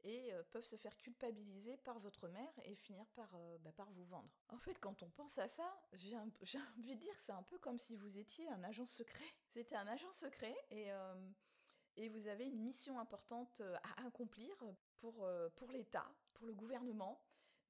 et 0.04 0.34
euh, 0.34 0.44
peuvent 0.51 0.63
se 0.63 0.75
faire 0.75 0.96
culpabiliser 0.98 1.77
par 1.77 2.00
votre 2.00 2.27
mère 2.27 2.51
et 2.63 2.75
finir 2.75 3.06
par, 3.16 3.30
euh, 3.36 3.58
bah, 3.60 3.72
par 3.75 3.89
vous 3.92 4.06
vendre. 4.06 4.30
En 4.50 4.58
fait, 4.58 4.80
quand 4.80 5.04
on 5.04 5.10
pense 5.10 5.38
à 5.38 5.48
ça, 5.48 5.70
j'ai 5.94 6.18
envie 6.18 6.96
de 6.96 7.00
dire 7.00 7.16
que 7.16 7.22
c'est 7.22 7.32
un 7.32 7.44
peu 7.44 7.58
comme 7.58 7.77
si 7.77 7.96
vous 7.96 8.18
étiez 8.18 8.50
un 8.50 8.63
agent 8.63 8.86
secret. 8.86 9.25
C'était 9.50 9.75
un 9.75 9.88
agent 9.88 10.12
secret 10.12 10.56
et, 10.70 10.92
euh, 10.92 11.30
et 11.96 12.10
vous 12.10 12.27
avez 12.27 12.46
une 12.46 12.62
mission 12.62 13.00
importante 13.00 13.62
à 13.62 14.06
accomplir 14.06 14.56
pour, 15.00 15.27
l'État, 15.72 16.06
pour 16.34 16.46
le 16.46 16.54
gouvernement. 16.54 17.22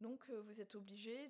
Donc 0.01 0.29
vous 0.29 0.61
êtes 0.61 0.75
obligé 0.75 1.29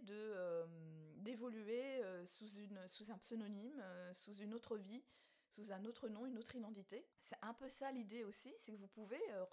d'évoluer 1.17 2.01
sous 2.25 3.11
un 3.11 3.17
pseudonyme, 3.19 3.81
sous 4.13 4.35
une 4.35 4.53
autre 4.53 4.77
vie, 4.77 5.03
sous 5.49 5.71
un 5.71 5.85
autre 5.85 6.09
nom, 6.09 6.25
une 6.25 6.37
autre 6.37 6.55
identité. 6.55 7.05
C'est 7.19 7.37
un 7.41 7.53
peu 7.53 7.69
ça 7.69 7.91
l'idée 7.91 8.23
aussi, 8.23 8.53
c'est 8.59 8.71
que 8.71 8.77
vous 8.77 8.87
pouvez 8.87 9.21
euh, 9.31 9.45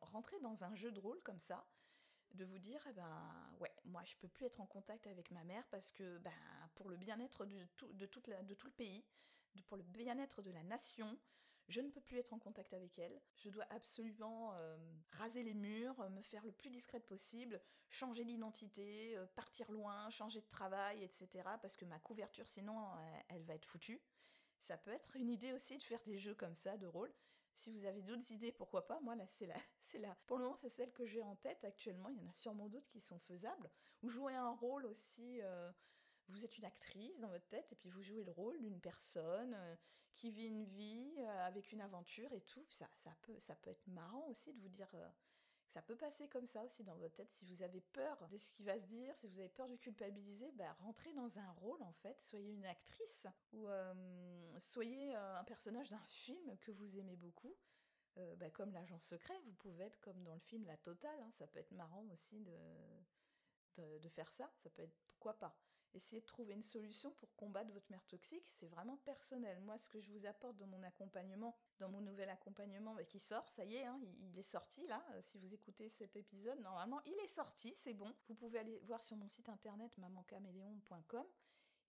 rentrer 0.00 0.38
dans 0.40 0.64
un 0.64 0.74
jeu 0.74 0.90
de 0.90 1.00
rôle 1.00 1.20
comme 1.22 1.40
ça, 1.40 1.66
de 2.34 2.44
vous 2.44 2.58
dire, 2.58 2.84
eh 2.88 2.92
ben 2.92 3.54
ouais, 3.60 3.72
moi 3.84 4.02
je 4.04 4.16
peux 4.16 4.28
plus 4.28 4.46
être 4.46 4.60
en 4.60 4.66
contact 4.66 5.06
avec 5.06 5.30
ma 5.30 5.44
mère 5.44 5.66
parce 5.70 5.92
que 5.92 6.18
ben, 6.18 6.32
pour 6.74 6.88
le 6.88 6.96
bien-être 6.96 7.46
de 7.46 7.64
tout, 7.76 7.92
de, 7.92 8.06
tout 8.06 8.22
le 8.66 8.72
pays, 8.72 9.04
pour 9.66 9.76
le 9.76 9.84
bien-être 9.84 10.42
de 10.42 10.50
la 10.50 10.62
nation, 10.64 11.16
je 11.68 11.80
ne 11.80 11.88
peux 11.88 12.00
plus 12.00 12.18
être 12.18 12.34
en 12.34 12.38
contact 12.38 12.74
avec 12.74 12.98
elle. 12.98 13.18
Je 13.36 13.48
dois 13.48 13.64
absolument 13.70 14.52
euh, 14.54 14.76
raser 15.12 15.42
les 15.42 15.54
murs, 15.54 16.10
me 16.10 16.20
faire 16.20 16.44
le 16.44 16.52
plus 16.52 16.70
discrète 16.70 17.06
possible, 17.06 17.62
changer 17.88 18.24
d'identité, 18.24 19.16
euh, 19.16 19.26
partir 19.34 19.70
loin, 19.70 20.10
changer 20.10 20.42
de 20.42 20.48
travail, 20.48 21.02
etc. 21.02 21.28
Parce 21.62 21.76
que 21.76 21.86
ma 21.86 21.98
couverture, 22.00 22.48
sinon, 22.48 22.90
elle 23.28 23.44
va 23.44 23.54
être 23.54 23.64
foutue. 23.64 24.02
Ça 24.64 24.78
peut 24.78 24.92
être 24.92 25.14
une 25.16 25.28
idée 25.28 25.52
aussi 25.52 25.76
de 25.76 25.82
faire 25.82 26.02
des 26.06 26.16
jeux 26.16 26.34
comme 26.34 26.54
ça, 26.54 26.78
de 26.78 26.86
rôle. 26.86 27.12
Si 27.52 27.70
vous 27.70 27.84
avez 27.84 28.00
d'autres 28.00 28.32
idées, 28.32 28.50
pourquoi 28.50 28.86
pas? 28.86 28.98
Moi, 29.00 29.14
là, 29.14 29.26
c'est 29.26 29.46
c'est 29.78 29.98
là. 29.98 30.16
Pour 30.26 30.38
le 30.38 30.44
moment, 30.44 30.56
c'est 30.56 30.70
celle 30.70 30.90
que 30.90 31.04
j'ai 31.04 31.22
en 31.22 31.36
tête 31.36 31.62
actuellement. 31.64 32.08
Il 32.08 32.16
y 32.16 32.20
en 32.22 32.30
a 32.30 32.32
sûrement 32.32 32.70
d'autres 32.70 32.88
qui 32.88 33.02
sont 33.02 33.18
faisables. 33.18 33.70
Ou 34.02 34.08
jouer 34.08 34.34
un 34.34 34.52
rôle 34.52 34.86
aussi. 34.86 35.42
Euh, 35.42 35.70
vous 36.28 36.46
êtes 36.46 36.56
une 36.56 36.64
actrice 36.64 37.20
dans 37.20 37.28
votre 37.28 37.46
tête 37.48 37.70
et 37.72 37.76
puis 37.76 37.90
vous 37.90 38.00
jouez 38.00 38.24
le 38.24 38.32
rôle 38.32 38.58
d'une 38.62 38.80
personne 38.80 39.52
euh, 39.52 39.76
qui 40.14 40.30
vit 40.30 40.46
une 40.46 40.64
vie 40.64 41.14
euh, 41.18 41.46
avec 41.46 41.70
une 41.72 41.82
aventure 41.82 42.32
et 42.32 42.40
tout. 42.40 42.64
Ça, 42.70 42.88
ça 42.94 43.14
peut, 43.20 43.38
ça 43.38 43.54
peut 43.56 43.68
être 43.68 43.86
marrant 43.86 44.26
aussi 44.28 44.54
de 44.54 44.60
vous 44.60 44.70
dire 44.70 44.88
ça 45.66 45.82
peut 45.82 45.96
passer 45.96 46.28
comme 46.28 46.46
ça 46.46 46.62
aussi 46.62 46.84
dans 46.84 46.96
votre 46.96 47.14
tête. 47.14 47.32
Si 47.32 47.44
vous 47.44 47.62
avez 47.62 47.80
peur 47.80 48.28
de 48.28 48.36
ce 48.36 48.52
qui 48.52 48.62
va 48.62 48.78
se 48.78 48.86
dire, 48.86 49.16
si 49.16 49.28
vous 49.28 49.38
avez 49.38 49.48
peur 49.48 49.68
de 49.68 49.76
culpabiliser, 49.76 50.50
bah, 50.52 50.72
rentrez 50.80 51.12
dans 51.14 51.38
un 51.38 51.50
rôle 51.52 51.82
en 51.82 51.92
fait. 51.92 52.20
Soyez 52.22 52.52
une 52.52 52.66
actrice 52.66 53.26
ou 53.52 53.66
soyez 54.58 55.14
un 55.14 55.44
personnage 55.44 55.90
d'un 55.90 56.06
film 56.06 56.56
que 56.58 56.70
vous 56.70 56.98
aimez 56.98 57.16
beaucoup. 57.16 57.56
Euh, 58.18 58.50
comme 58.50 58.72
l'agent 58.72 59.00
secret, 59.00 59.34
vous 59.44 59.52
pouvez 59.54 59.84
être 59.84 59.98
comme 60.00 60.22
dans 60.22 60.34
le 60.34 60.40
film 60.40 60.64
La 60.66 60.76
Totale. 60.76 61.20
Hein. 61.20 61.30
Ça 61.32 61.46
peut 61.46 61.58
être 61.58 61.72
marrant 61.72 62.04
aussi 62.12 62.40
de, 62.40 63.98
de 63.98 64.08
faire 64.08 64.30
ça. 64.30 64.50
Ça 64.56 64.70
peut 64.70 64.82
être 64.82 64.96
pourquoi 65.06 65.34
pas. 65.34 65.56
Essayez 65.94 66.20
de 66.20 66.26
trouver 66.26 66.54
une 66.54 66.62
solution 66.62 67.12
pour 67.12 67.34
combattre 67.36 67.72
votre 67.72 67.90
mère 67.90 68.04
toxique, 68.06 68.46
c'est 68.48 68.66
vraiment 68.66 68.96
personnel. 68.98 69.60
Moi, 69.60 69.78
ce 69.78 69.88
que 69.88 70.00
je 70.00 70.10
vous 70.10 70.26
apporte 70.26 70.56
dans 70.56 70.66
mon 70.66 70.82
accompagnement, 70.82 71.56
dans 71.78 71.88
mon 71.88 72.00
nouvel 72.00 72.28
accompagnement 72.28 72.94
bah, 72.94 73.04
qui 73.04 73.20
sort, 73.20 73.48
ça 73.48 73.64
y 73.64 73.76
est, 73.76 73.84
hein, 73.84 74.00
il, 74.20 74.38
est 74.38 74.42
sorti 74.42 74.86
là. 74.86 75.04
Euh, 75.12 75.22
si 75.22 75.38
vous 75.38 75.54
écoutez 75.54 75.88
cet 75.88 76.16
épisode, 76.16 76.58
normalement, 76.60 77.00
il 77.06 77.18
est 77.22 77.28
sorti, 77.28 77.72
c'est 77.76 77.94
bon. 77.94 78.12
Vous 78.28 78.34
pouvez 78.34 78.58
aller 78.58 78.80
voir 78.80 79.02
sur 79.02 79.16
mon 79.16 79.28
site 79.28 79.48
internet 79.48 79.96
mamancaméléon.com. 79.98 81.26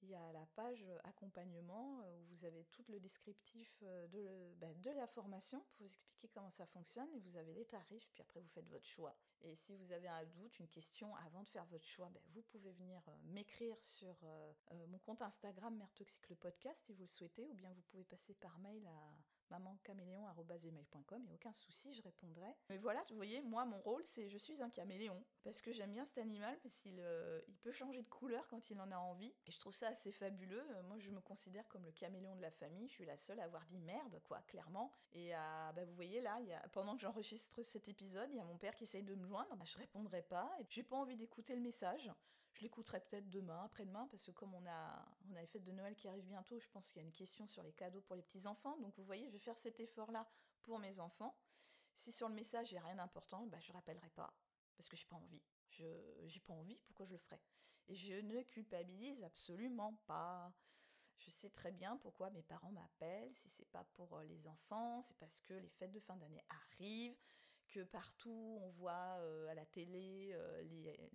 Il 0.02 0.10
y 0.10 0.16
a 0.16 0.32
la 0.34 0.46
page 0.56 0.86
accompagnement 1.04 2.02
euh, 2.02 2.18
où 2.18 2.26
vous 2.26 2.46
avez 2.46 2.66
tout 2.66 2.84
le 2.90 3.00
descriptif 3.00 3.80
euh, 3.84 4.08
de, 4.08 4.54
bah, 4.60 4.74
de 4.74 4.92
la 4.92 5.08
formation 5.08 5.60
pour 5.60 5.88
vous 5.88 5.94
expliquer 5.94 6.28
comment 6.30 6.52
ça 6.52 6.66
fonctionne 6.66 7.12
et 7.14 7.20
vous 7.20 7.38
avez 7.38 7.54
les 7.54 7.66
tarifs, 7.66 8.10
puis 8.14 8.22
après 8.22 8.40
vous 8.40 8.50
faites 8.50 8.70
votre 8.70 8.86
choix. 8.86 9.16
Et 9.42 9.56
si 9.56 9.76
vous 9.76 9.92
avez 9.92 10.08
un 10.08 10.26
doute, 10.26 10.58
une 10.60 10.68
question 10.68 11.16
avant 11.18 11.44
de 11.44 11.50
faire 11.50 11.66
votre 11.66 11.86
choix, 11.86 12.10
ben, 12.10 12.22
vous 12.34 12.42
pouvez 12.44 12.72
venir 12.74 13.02
euh, 13.08 13.12
m'écrire 13.26 13.82
sur 13.84 14.16
euh, 14.24 14.54
euh, 14.72 14.88
mon 14.88 14.98
compte 15.00 15.22
Instagram 15.22 15.76
Mère 15.76 15.94
Toxique 15.94 16.28
le 16.30 16.36
podcast 16.36 16.84
si 16.86 16.94
vous 16.94 17.04
le 17.04 17.08
souhaitez, 17.08 17.48
ou 17.48 17.54
bien 17.54 17.72
vous 17.72 17.82
pouvez 17.84 18.04
passer 18.06 18.34
par 18.34 18.58
mail 18.60 18.86
à 18.88 19.16
mamancaméléon.com, 19.60 21.26
et 21.28 21.34
aucun 21.34 21.54
souci, 21.54 21.94
je 21.94 22.02
répondrai. 22.02 22.56
Mais 22.70 22.78
voilà, 22.78 23.04
vous 23.10 23.16
voyez, 23.16 23.42
moi, 23.42 23.66
mon 23.66 23.80
rôle, 23.80 24.02
c'est 24.06 24.30
je 24.30 24.38
suis 24.38 24.62
un 24.62 24.70
caméléon, 24.70 25.24
parce 25.44 25.62
que 25.62 25.72
j'aime 25.72 25.94
bien 25.94 26.06
cet 26.06 26.18
animal, 26.18 26.58
parce 26.62 26.80
qu'il 26.82 27.00
euh, 27.00 27.42
peut 27.62 27.72
changer 27.72 28.02
de 28.02 28.10
couleur 28.10 28.48
quand 28.48 28.70
il 28.70 28.80
en 28.80 28.92
a 28.92 28.98
envie, 28.98 29.34
et 29.46 29.52
je 29.52 29.60
trouve 29.60 29.74
ça 29.74 29.90
assez 29.90 30.12
fabuleux. 30.12 30.66
Euh, 30.72 30.84
moi, 30.84 30.98
je 31.00 31.10
me 31.10 31.22
considère 31.22 31.68
comme 31.68 31.86
le 31.86 31.92
caméléon 31.92 32.36
de 32.36 32.42
la 32.42 32.52
famille, 32.52 32.88
je 32.88 32.94
suis 32.94 33.06
la 33.06 33.18
seule 33.18 33.40
à 33.40 33.44
avoir 33.44 33.66
dit 33.66 33.80
merde, 33.80 34.20
quoi, 34.24 34.42
clairement. 34.48 34.92
Et 35.14 35.34
à, 35.34 35.72
bah, 35.74 35.86
vous 35.86 35.96
voyez 35.96 36.22
là, 36.22 36.40
pendant 36.72 36.96
que 36.96 37.02
j'enregistre 37.02 37.64
cet 37.64 37.88
épisode, 37.88 38.30
il 38.32 38.38
y 38.38 38.42
a 38.42 38.46
mon 38.46 38.58
père 38.58 38.76
qui 38.76 38.84
essaye 38.84 39.04
de 39.04 39.16
me 39.16 39.26
joindre, 39.26 39.56
bah, 39.56 39.66
je 39.66 39.78
répondrai 39.78 40.22
pas, 40.22 40.52
et 40.60 40.66
j'ai 40.70 40.84
pas 40.84 40.98
envie 40.98 41.18
d'écouter 41.18 41.56
le 41.56 41.62
message. 41.62 42.12
Je 42.56 42.64
l'écouterai 42.64 43.02
peut-être 43.02 43.30
demain, 43.30 43.64
après-demain, 43.66 44.08
parce 44.10 44.24
que 44.24 44.32
comme 44.32 44.54
on 44.54 44.66
a, 44.66 45.06
on 45.30 45.36
a 45.36 45.42
les 45.42 45.48
fêtes 45.48 45.66
de 45.66 45.74
Noël 45.74 45.96
qui 45.96 46.08
arrivent 46.08 46.26
bientôt, 46.26 46.58
je 46.60 46.70
pense 46.70 46.90
qu'il 46.90 47.02
y 47.02 47.06
a 47.06 47.08
une 47.08 47.14
question 47.14 47.48
sur 47.48 47.62
les 47.64 47.74
cadeaux 47.74 48.02
pour 48.02 48.16
les 48.16 48.22
petits-enfants. 48.24 48.78
Donc 48.80 48.98
vous 48.98 49.04
voyez, 49.06 49.28
je 49.28 49.34
vais 49.34 49.40
faire 49.40 49.58
cet 49.58 49.80
effort-là 49.80 50.26
pour 50.62 50.80
mes 50.80 51.00
enfants. 51.00 51.38
Si 51.96 52.12
sur 52.12 52.30
le 52.30 52.36
message 52.36 52.72
il 52.72 52.76
n'y 52.76 52.80
a 52.80 52.84
rien 52.84 52.96
d'important, 52.96 53.46
bah, 53.48 53.60
je 53.60 53.72
ne 53.72 53.74
rappellerai 53.74 54.10
pas. 54.10 54.34
parce 54.78 54.88
que 54.90 54.96
j'ai 54.96 55.06
pas 55.06 55.16
envie. 55.18 55.42
Je 55.70 55.86
j'ai 56.28 56.40
pas 56.40 56.54
envie, 56.54 56.78
pourquoi 56.86 57.06
je 57.06 57.14
le 57.14 57.18
ferais? 57.20 57.42
Et 57.88 57.96
je 57.96 58.14
ne 58.14 58.42
culpabilise 58.44 59.24
absolument 59.24 59.94
pas. 60.06 60.52
Je 61.18 61.30
sais 61.32 61.50
très 61.50 61.72
bien 61.72 61.98
pourquoi 61.98 62.30
mes 62.30 62.44
parents 62.44 62.72
m'appellent. 62.72 63.34
Si 63.36 63.50
c'est 63.50 63.70
pas 63.72 63.84
pour 63.96 64.18
euh, 64.18 64.24
les 64.24 64.48
enfants, 64.48 65.02
c'est 65.02 65.18
parce 65.18 65.40
que 65.42 65.54
les 65.54 65.70
fêtes 65.70 65.92
de 65.92 66.00
fin 66.00 66.16
d'année 66.18 66.44
arrivent, 66.50 67.18
que 67.68 67.82
partout 67.82 68.60
on 68.62 68.70
voit 68.70 69.18
euh, 69.20 69.48
à 69.48 69.54
la 69.54 69.66
télé 69.66 70.32
euh, 70.34 70.64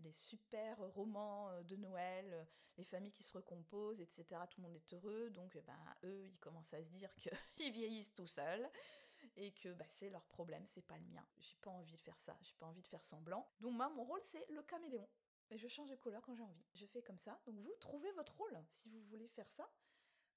les, 0.03 0.13
super 0.13 0.79
romans 0.95 1.51
de 1.63 1.77
Noël, 1.77 2.47
les 2.77 2.85
familles 2.85 3.13
qui 3.13 3.23
se 3.23 3.33
recomposent, 3.33 4.01
etc. 4.01 4.25
Tout 4.51 4.61
le 4.61 4.69
monde 4.69 4.77
est 4.77 4.93
heureux, 4.93 5.31
donc 5.31 5.55
eh 5.57 5.63
ben 5.63 5.79
eux 6.05 6.27
ils 6.27 6.39
commencent 6.39 6.75
à 6.75 6.83
se 6.83 6.89
dire 6.91 7.15
qu'ils 7.17 7.33
vieillissent 7.73 8.15
tout 8.15 8.27
seuls 8.27 8.69
et 9.37 9.53
que 9.53 9.73
bah, 9.75 9.87
c'est 9.89 10.11
leur 10.11 10.25
problème, 10.25 10.67
c'est 10.67 10.87
pas 10.87 10.99
le 10.99 11.07
mien. 11.07 11.25
J'ai 11.39 11.57
pas 11.61 11.71
envie 11.71 11.95
de 11.95 12.01
faire 12.01 12.19
ça, 12.19 12.37
j'ai 12.43 12.55
pas 12.59 12.67
envie 12.67 12.83
de 12.83 12.89
faire 12.89 13.05
semblant. 13.05 13.49
Donc 13.61 13.75
moi 13.75 13.89
mon 13.91 14.05
rôle 14.05 14.21
c'est 14.23 14.45
le 14.51 14.63
caméléon. 14.63 15.09
Et 15.51 15.59
je 15.59 15.67
change 15.67 15.91
de 15.91 15.97
couleur 15.97 16.23
quand 16.23 16.35
j'ai 16.35 16.43
envie. 16.43 16.65
Je 16.75 16.87
fais 16.87 17.03
comme 17.03 17.19
ça. 17.19 17.41
Donc 17.47 17.57
vous 17.57 17.75
trouvez 17.81 18.11
votre 18.13 18.37
rôle 18.37 18.57
si 18.71 18.89
vous 18.89 19.03
voulez 19.05 19.29
faire 19.29 19.51
ça. 19.51 19.69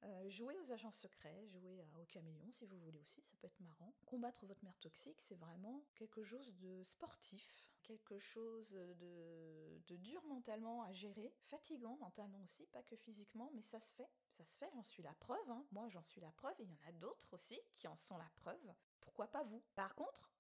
Euh, 0.06 0.30
jouer 0.30 0.60
aux 0.60 0.72
agents 0.72 0.92
secrets, 0.92 1.48
jouer 1.48 1.82
au 1.96 2.06
caméléon 2.06 2.52
si 2.52 2.66
vous 2.66 2.78
voulez 2.80 3.00
aussi, 3.00 3.22
ça 3.22 3.38
peut 3.38 3.48
être 3.48 3.60
marrant. 3.62 3.94
Combattre 4.06 4.46
votre 4.46 4.64
mère 4.66 4.78
toxique, 4.80 5.22
c'est 5.22 5.36
vraiment 5.36 5.86
quelque 5.96 6.24
chose 6.26 6.54
de 6.58 6.84
sportif, 6.84 7.72
quelque 7.84 8.20
chose 8.20 8.72
de, 8.72 9.82
de 9.88 9.96
dur 9.96 10.22
mentalement 10.26 10.84
à 10.84 10.92
gérer, 10.92 11.34
fatigant 11.46 11.96
mentalement 11.98 12.42
aussi, 12.42 12.66
pas 12.68 12.84
que 12.84 12.98
physiquement, 12.98 13.50
mais 13.54 13.62
ça 13.62 13.80
se 13.80 13.94
fait, 13.94 14.10
ça 14.32 14.44
se 14.46 14.58
fait, 14.58 14.70
j'en 14.74 14.84
suis 14.84 15.04
la 15.04 15.14
preuve, 15.14 15.50
hein. 15.50 15.66
moi 15.72 15.88
j'en 15.88 16.04
suis 16.04 16.20
la 16.20 16.32
preuve, 16.32 16.56
il 16.60 16.70
y 16.70 16.74
en 16.74 16.90
a 16.90 16.92
d'autres 16.94 17.34
aussi 17.34 17.58
qui 17.76 17.88
en 17.88 17.96
sont 17.96 18.18
la 18.18 18.30
preuve. 18.36 18.74
Pourquoi 19.00 19.28
pas 19.28 19.44
vous? 19.44 19.64
Par 19.74 19.96
contre, 19.96 20.34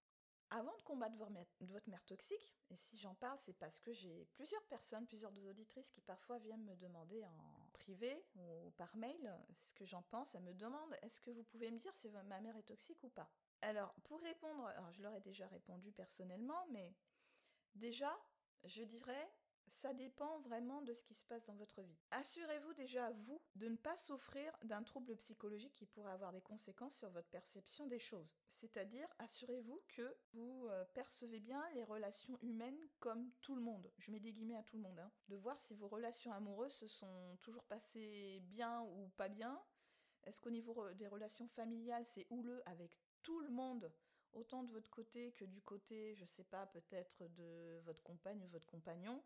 avant 0.49 0.75
de 0.75 0.81
combattre 0.83 1.15
votre 1.61 1.89
mère 1.89 2.05
toxique, 2.05 2.53
et 2.69 2.75
si 2.75 2.97
j'en 2.97 3.15
parle, 3.15 3.39
c'est 3.39 3.57
parce 3.57 3.79
que 3.79 3.93
j'ai 3.93 4.25
plusieurs 4.33 4.63
personnes, 4.65 5.07
plusieurs 5.07 5.31
auditrices 5.45 5.89
qui 5.89 6.01
parfois 6.01 6.37
viennent 6.39 6.65
me 6.65 6.75
demander 6.75 7.25
en 7.25 7.52
privé 7.73 8.25
ou 8.35 8.71
par 8.77 8.95
mail 8.95 9.37
ce 9.55 9.73
que 9.73 9.85
j'en 9.85 10.01
pense. 10.03 10.35
Elles 10.35 10.43
me 10.43 10.53
demandent 10.53 10.97
est-ce 11.01 11.19
que 11.21 11.31
vous 11.31 11.43
pouvez 11.43 11.69
me 11.71 11.79
dire 11.79 11.95
si 11.95 12.09
ma 12.09 12.39
mère 12.39 12.55
est 12.57 12.63
toxique 12.63 13.03
ou 13.03 13.09
pas? 13.09 13.29
Alors, 13.61 13.93
pour 14.03 14.21
répondre, 14.21 14.65
alors 14.67 14.91
je 14.91 15.01
leur 15.01 15.13
ai 15.15 15.21
déjà 15.21 15.47
répondu 15.47 15.91
personnellement, 15.91 16.65
mais 16.71 16.95
déjà, 17.75 18.13
je 18.63 18.83
dirais 18.83 19.29
ça 19.67 19.93
dépend 19.93 20.39
vraiment 20.41 20.81
de 20.81 20.93
ce 20.93 21.03
qui 21.03 21.15
se 21.15 21.25
passe 21.25 21.45
dans 21.45 21.55
votre 21.55 21.81
vie. 21.81 21.97
Assurez-vous 22.11 22.73
déjà, 22.73 23.11
vous, 23.11 23.41
de 23.55 23.67
ne 23.67 23.75
pas 23.75 23.97
souffrir 23.97 24.51
d'un 24.63 24.83
trouble 24.83 25.15
psychologique 25.15 25.73
qui 25.73 25.85
pourrait 25.85 26.11
avoir 26.11 26.31
des 26.31 26.41
conséquences 26.41 26.95
sur 26.95 27.09
votre 27.09 27.29
perception 27.29 27.87
des 27.87 27.99
choses. 27.99 28.35
C'est-à-dire, 28.49 29.07
assurez-vous 29.19 29.81
que 29.89 30.15
vous 30.33 30.67
euh, 30.69 30.85
percevez 30.93 31.39
bien 31.39 31.63
les 31.73 31.83
relations 31.83 32.37
humaines 32.41 32.79
comme 32.99 33.31
tout 33.41 33.55
le 33.55 33.61
monde. 33.61 33.91
Je 33.97 34.11
mets 34.11 34.19
des 34.19 34.31
guillemets 34.31 34.57
à 34.57 34.63
tout 34.63 34.77
le 34.77 34.83
monde. 34.83 34.99
Hein. 34.99 35.11
De 35.29 35.35
voir 35.35 35.59
si 35.59 35.73
vos 35.75 35.87
relations 35.87 36.31
amoureuses 36.31 36.73
se 36.73 36.87
sont 36.87 37.37
toujours 37.41 37.65
passées 37.65 38.41
bien 38.43 38.81
ou 38.81 39.09
pas 39.17 39.29
bien. 39.29 39.61
Est-ce 40.25 40.39
qu'au 40.39 40.51
niveau 40.51 40.89
des 40.93 41.07
relations 41.07 41.47
familiales, 41.47 42.05
c'est 42.05 42.27
houleux 42.29 42.61
avec 42.65 42.97
tout 43.23 43.39
le 43.41 43.49
monde 43.49 43.91
autant 44.33 44.63
de 44.63 44.71
votre 44.71 44.89
côté 44.89 45.31
que 45.33 45.45
du 45.45 45.61
côté, 45.61 46.15
je 46.15 46.25
sais 46.25 46.43
pas, 46.43 46.65
peut-être 46.67 47.23
de 47.35 47.79
votre 47.85 48.01
compagne 48.03 48.41
ou 48.43 48.47
votre 48.47 48.65
compagnon? 48.65 49.21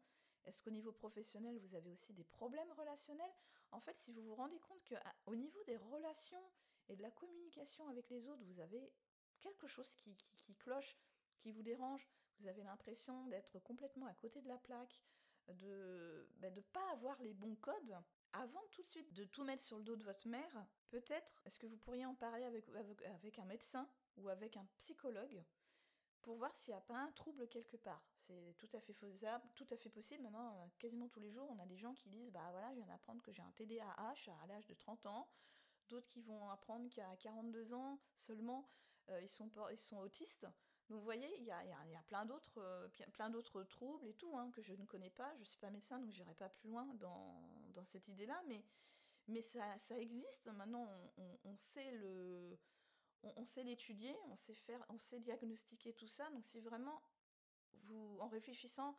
Est-ce 0.47 0.63
qu'au 0.63 0.71
niveau 0.71 0.93
professionnel, 0.93 1.59
vous 1.59 1.75
avez 1.75 1.91
aussi 1.91 2.13
des 2.13 2.23
problèmes 2.23 2.71
relationnels? 2.71 3.31
En 3.71 3.81
fait, 3.81 3.97
si 3.97 4.13
vous 4.13 4.21
vous 4.21 4.35
rendez 4.35 4.59
compte 4.59 4.81
qu'au 4.87 5.35
niveau 5.35 5.61
des 5.65 5.75
relations 5.75 6.51
et 6.87 6.95
de 6.95 7.01
la 7.01 7.11
communication 7.11 7.87
avec 7.89 8.09
les 8.09 8.29
autres, 8.29 8.43
vous 8.45 8.61
avez 8.61 8.93
quelque 9.41 9.67
chose 9.67 9.93
qui, 9.93 10.15
cloche, 10.55 10.97
qui 11.37 11.51
vous 11.51 11.63
dérange, 11.63 12.07
vous 12.39 12.47
avez 12.47 12.63
l'impression 12.63 13.27
d'être 13.27 13.59
complètement 13.59 14.05
à 14.05 14.13
côté 14.13 14.41
de 14.41 14.47
la 14.47 14.57
plaque, 14.57 15.01
de 15.49 16.29
ne 16.41 16.49
ben, 16.49 16.63
pas 16.71 16.91
avoir 16.91 17.21
les 17.21 17.33
bons 17.33 17.55
codes, 17.57 17.97
avant 18.31 18.63
tout 18.71 18.83
de 18.83 18.89
suite 18.89 19.13
de 19.13 19.25
tout 19.25 19.43
mettre 19.43 19.63
sur 19.63 19.77
le 19.77 19.83
dos 19.83 19.95
de 19.97 20.03
votre 20.03 20.27
mère, 20.27 20.65
peut-être, 20.89 21.41
est-ce 21.45 21.59
que 21.59 21.67
vous 21.67 21.77
pourriez 21.77 22.05
en 22.05 22.15
parler 22.15 22.45
avec 22.45 23.39
un 23.39 23.45
médecin 23.45 23.89
ou 24.15 24.29
avec 24.29 24.55
un 24.55 24.65
psychologue? 24.77 25.43
Pour 26.27 26.35
voir 26.35 26.53
s'il 26.53 26.73
n'y 26.73 26.77
a 26.77 26.81
pas 26.81 26.97
un 26.97 27.11
trouble 27.13 27.47
quelque 27.47 27.77
part. 27.77 28.03
C'est 28.17 28.53
tout 28.57 28.67
à 28.73 28.81
fait 28.81 28.91
faisable, 28.91 29.45
tout 29.55 29.65
à 29.69 29.77
fait 29.77 29.89
possible. 29.89 30.23
Maintenant, 30.23 30.57
euh, 30.57 30.67
quasiment 30.77 31.07
tous 31.07 31.21
les 31.21 31.31
jours, 31.31 31.49
on 31.49 31.57
a 31.57 31.65
des 31.65 31.77
gens 31.77 31.93
qui 31.93 32.09
disent 32.09 32.29
Bah 32.31 32.49
voilà, 32.51 32.69
je 32.71 32.79
viens 32.79 32.85
d'apprendre 32.85 33.21
que 33.23 33.31
j'ai 33.31 33.41
un 33.41 33.51
TDAH 33.51 34.29
à 34.43 34.47
l'âge 34.47 34.67
de 34.67 34.73
30 34.73 35.05
ans. 35.05 35.29
D'autres 35.87 36.07
qui 36.07 36.21
vont 36.21 36.49
apprendre 36.49 36.89
qu'à 36.89 37.15
42 37.15 37.73
ans 37.73 37.97
seulement, 38.17 38.67
euh, 39.07 39.21
ils, 39.21 39.29
sont, 39.29 39.49
ils 39.71 39.77
sont 39.77 39.99
autistes. 39.99 40.45
Donc 40.89 40.99
vous 40.99 41.05
voyez, 41.05 41.33
il 41.39 41.45
y 41.45 41.51
a, 41.51 41.63
y 41.63 41.95
a, 41.95 42.03
plein 42.07 42.25
d'autres 42.25 42.57
euh, 42.57 42.89
plein 43.13 43.29
d'autres 43.29 43.63
troubles 43.63 44.05
et 44.05 44.13
tout 44.15 44.37
hein, 44.37 44.51
que 44.51 44.61
je 44.61 44.73
ne 44.73 44.85
connais 44.85 45.11
pas. 45.11 45.33
Je 45.35 45.39
ne 45.39 45.45
suis 45.45 45.59
pas 45.59 45.69
médecin, 45.69 45.97
donc 45.97 46.11
j'irai 46.11 46.33
pas 46.33 46.49
plus 46.49 46.67
loin 46.67 46.93
dans, 46.95 47.41
dans 47.73 47.85
cette 47.85 48.09
idée-là. 48.09 48.43
Mais, 48.49 48.65
mais 49.29 49.41
ça, 49.41 49.77
ça 49.79 49.97
existe. 49.97 50.47
Maintenant, 50.47 50.89
on, 51.15 51.39
on 51.45 51.55
sait 51.55 51.91
le 51.91 52.59
on, 53.23 53.45
sait 53.45 53.63
l'étudier, 53.63 54.15
on 54.29 54.35
sait 54.35 54.53
faire, 54.53 54.83
on 54.89 54.97
sait 54.97 55.19
diagnostiquer 55.19 55.93
tout 55.93 56.07
ça. 56.07 56.29
Donc 56.31 56.43
si 56.43 56.59
vraiment 56.59 57.01
vous, 57.83 58.17
en 58.19 58.27
réfléchissant, 58.27 58.97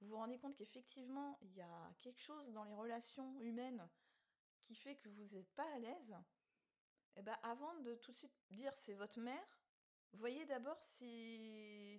vous 0.00 0.08
vous 0.08 0.16
rendez 0.16 0.38
compte 0.38 0.56
qu'effectivement 0.56 1.38
il 1.42 1.54
y 1.54 1.60
a 1.60 1.94
quelque 2.00 2.20
chose 2.20 2.52
dans 2.52 2.64
les 2.64 2.74
relations 2.74 3.38
humaines 3.40 3.86
qui 4.62 4.74
fait 4.74 4.96
que 4.96 5.08
vous 5.08 5.34
n'êtes 5.34 5.50
pas 5.54 5.68
à 5.74 5.78
l'aise, 5.78 6.16
eh 7.16 7.22
ben 7.22 7.36
avant 7.42 7.74
de 7.80 7.94
tout 7.96 8.12
de 8.12 8.16
suite 8.16 8.38
dire 8.50 8.76
c'est 8.76 8.94
votre 8.94 9.20
mère, 9.20 9.60
voyez 10.12 10.44
d'abord 10.46 10.82
si, 10.82 11.98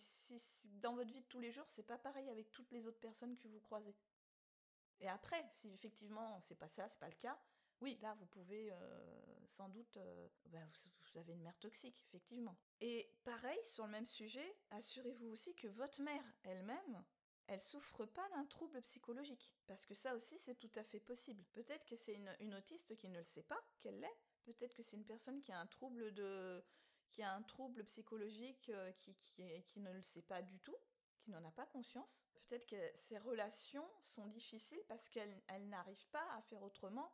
dans 0.81 0.95
votre 0.95 1.11
vie 1.11 1.21
de 1.21 1.27
tous 1.27 1.39
les 1.39 1.51
jours 1.51 1.65
c'est 1.69 1.85
pas 1.85 1.97
pareil 1.97 2.29
avec 2.29 2.51
toutes 2.51 2.71
les 2.71 2.85
autres 2.87 2.99
personnes 2.99 3.37
que 3.37 3.47
vous 3.47 3.59
croisez. 3.59 3.95
Et 4.99 5.07
après, 5.07 5.43
si 5.51 5.71
effectivement 5.73 6.39
c'est 6.41 6.57
pas 6.57 6.69
ça, 6.69 6.87
c'est 6.87 6.99
pas 6.99 7.09
le 7.09 7.15
cas, 7.15 7.39
oui, 7.81 7.97
là, 8.01 8.13
vous 8.19 8.27
pouvez 8.27 8.71
euh, 8.71 9.30
sans 9.47 9.69
doute... 9.69 9.97
Euh, 9.97 10.27
bah, 10.47 10.59
vous, 11.13 11.19
avez 11.19 11.33
une 11.33 11.41
mère 11.41 11.57
toxique, 11.59 12.01
effectivement. 12.07 12.55
Et 12.79 13.11
pareil, 13.23 13.59
sur 13.63 13.85
le 13.85 13.91
même 13.91 14.05
sujet, 14.05 14.55
assurez-vous 14.71 15.27
aussi 15.27 15.53
que 15.55 15.67
votre 15.67 16.01
mère 16.01 16.23
elle-même, 16.43 17.03
elle 17.47 17.61
souffre 17.61 18.05
pas 18.05 18.27
d'un 18.29 18.45
trouble 18.45 18.81
psychologique. 18.81 19.53
Parce 19.67 19.85
que 19.85 19.93
ça 19.93 20.15
aussi, 20.15 20.39
c'est 20.39 20.55
tout 20.55 20.71
à 20.75 20.83
fait 20.83 20.99
possible. 20.99 21.43
Peut-être 21.51 21.85
que 21.85 21.97
c'est 21.97 22.13
une, 22.13 22.53
autiste 22.55 22.95
qui 22.95 23.09
ne 23.09 23.17
le 23.17 23.23
sait 23.23 23.43
pas 23.43 23.61
qu'elle 23.81 23.99
l'est. 23.99 24.17
Peut-être 24.45 24.73
que 24.73 24.83
c'est 24.83 24.95
une 24.95 25.05
personne 25.05 25.41
qui 25.41 25.51
a 25.51 25.59
un 25.59 25.67
trouble 25.67 26.13
de 26.13 26.63
qui 27.09 27.23
a 27.23 27.33
un 27.33 27.41
trouble 27.41 27.83
psychologique 27.83 28.69
euh, 28.69 28.89
qui, 28.93 29.13
qui, 29.65 29.81
ne 29.81 29.91
le 29.91 30.01
sait 30.01 30.21
pas 30.21 30.41
du 30.41 30.61
tout, 30.61 30.77
qui 31.19 31.29
n'en 31.29 31.43
a 31.43 31.51
pas 31.51 31.65
conscience. 31.65 32.23
Peut-être 32.47 32.65
que 32.65 32.91
ces 32.95 33.17
relations 33.17 33.85
sont 34.01 34.27
difficiles 34.27 34.81
parce 34.87 35.09
qu'elle 35.09 35.41
n'arrive 35.67 36.07
pas 36.07 36.25
à 36.37 36.41
faire 36.43 36.63
autrement 36.63 37.13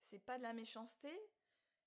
c'est 0.00 0.18
pas 0.18 0.38
de 0.38 0.42
la 0.42 0.52
méchanceté, 0.52 1.10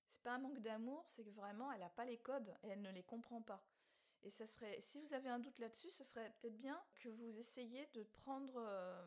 c'est 0.08 0.22
pas 0.22 0.32
un 0.32 0.38
manque 0.38 0.60
d'amour, 0.60 1.04
c'est 1.08 1.24
que 1.24 1.30
vraiment 1.30 1.72
elle 1.72 1.80
n'a 1.80 1.88
pas 1.90 2.04
les 2.04 2.18
codes 2.18 2.54
et 2.62 2.68
elle 2.68 2.82
ne 2.82 2.90
les 2.90 3.02
comprend 3.02 3.42
pas. 3.42 3.64
Et 4.24 4.30
ça 4.30 4.46
serait, 4.46 4.80
si 4.80 5.00
vous 5.00 5.14
avez 5.14 5.28
un 5.28 5.40
doute 5.40 5.58
là-dessus, 5.58 5.90
ce 5.90 6.04
serait 6.04 6.30
peut-être 6.40 6.56
bien 6.56 6.80
que 6.94 7.08
vous 7.08 7.38
essayiez 7.38 7.86
de 7.94 8.04
prendre, 8.04 8.54
euh, 8.56 9.04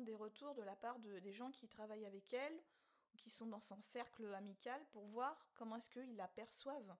des 0.00 0.14
retours 0.14 0.54
de 0.54 0.62
la 0.62 0.76
part 0.76 0.98
de, 0.98 1.18
des 1.20 1.32
gens 1.32 1.50
qui 1.50 1.66
travaillent 1.66 2.04
avec 2.04 2.32
elle 2.34 2.62
qui 3.16 3.30
sont 3.30 3.46
dans 3.46 3.60
son 3.60 3.80
cercle 3.80 4.34
amical 4.34 4.84
pour 4.90 5.04
voir 5.06 5.48
comment 5.54 5.76
est-ce 5.76 5.90
qu'ils 5.90 6.16
la 6.16 6.28
perçoivent 6.28 6.96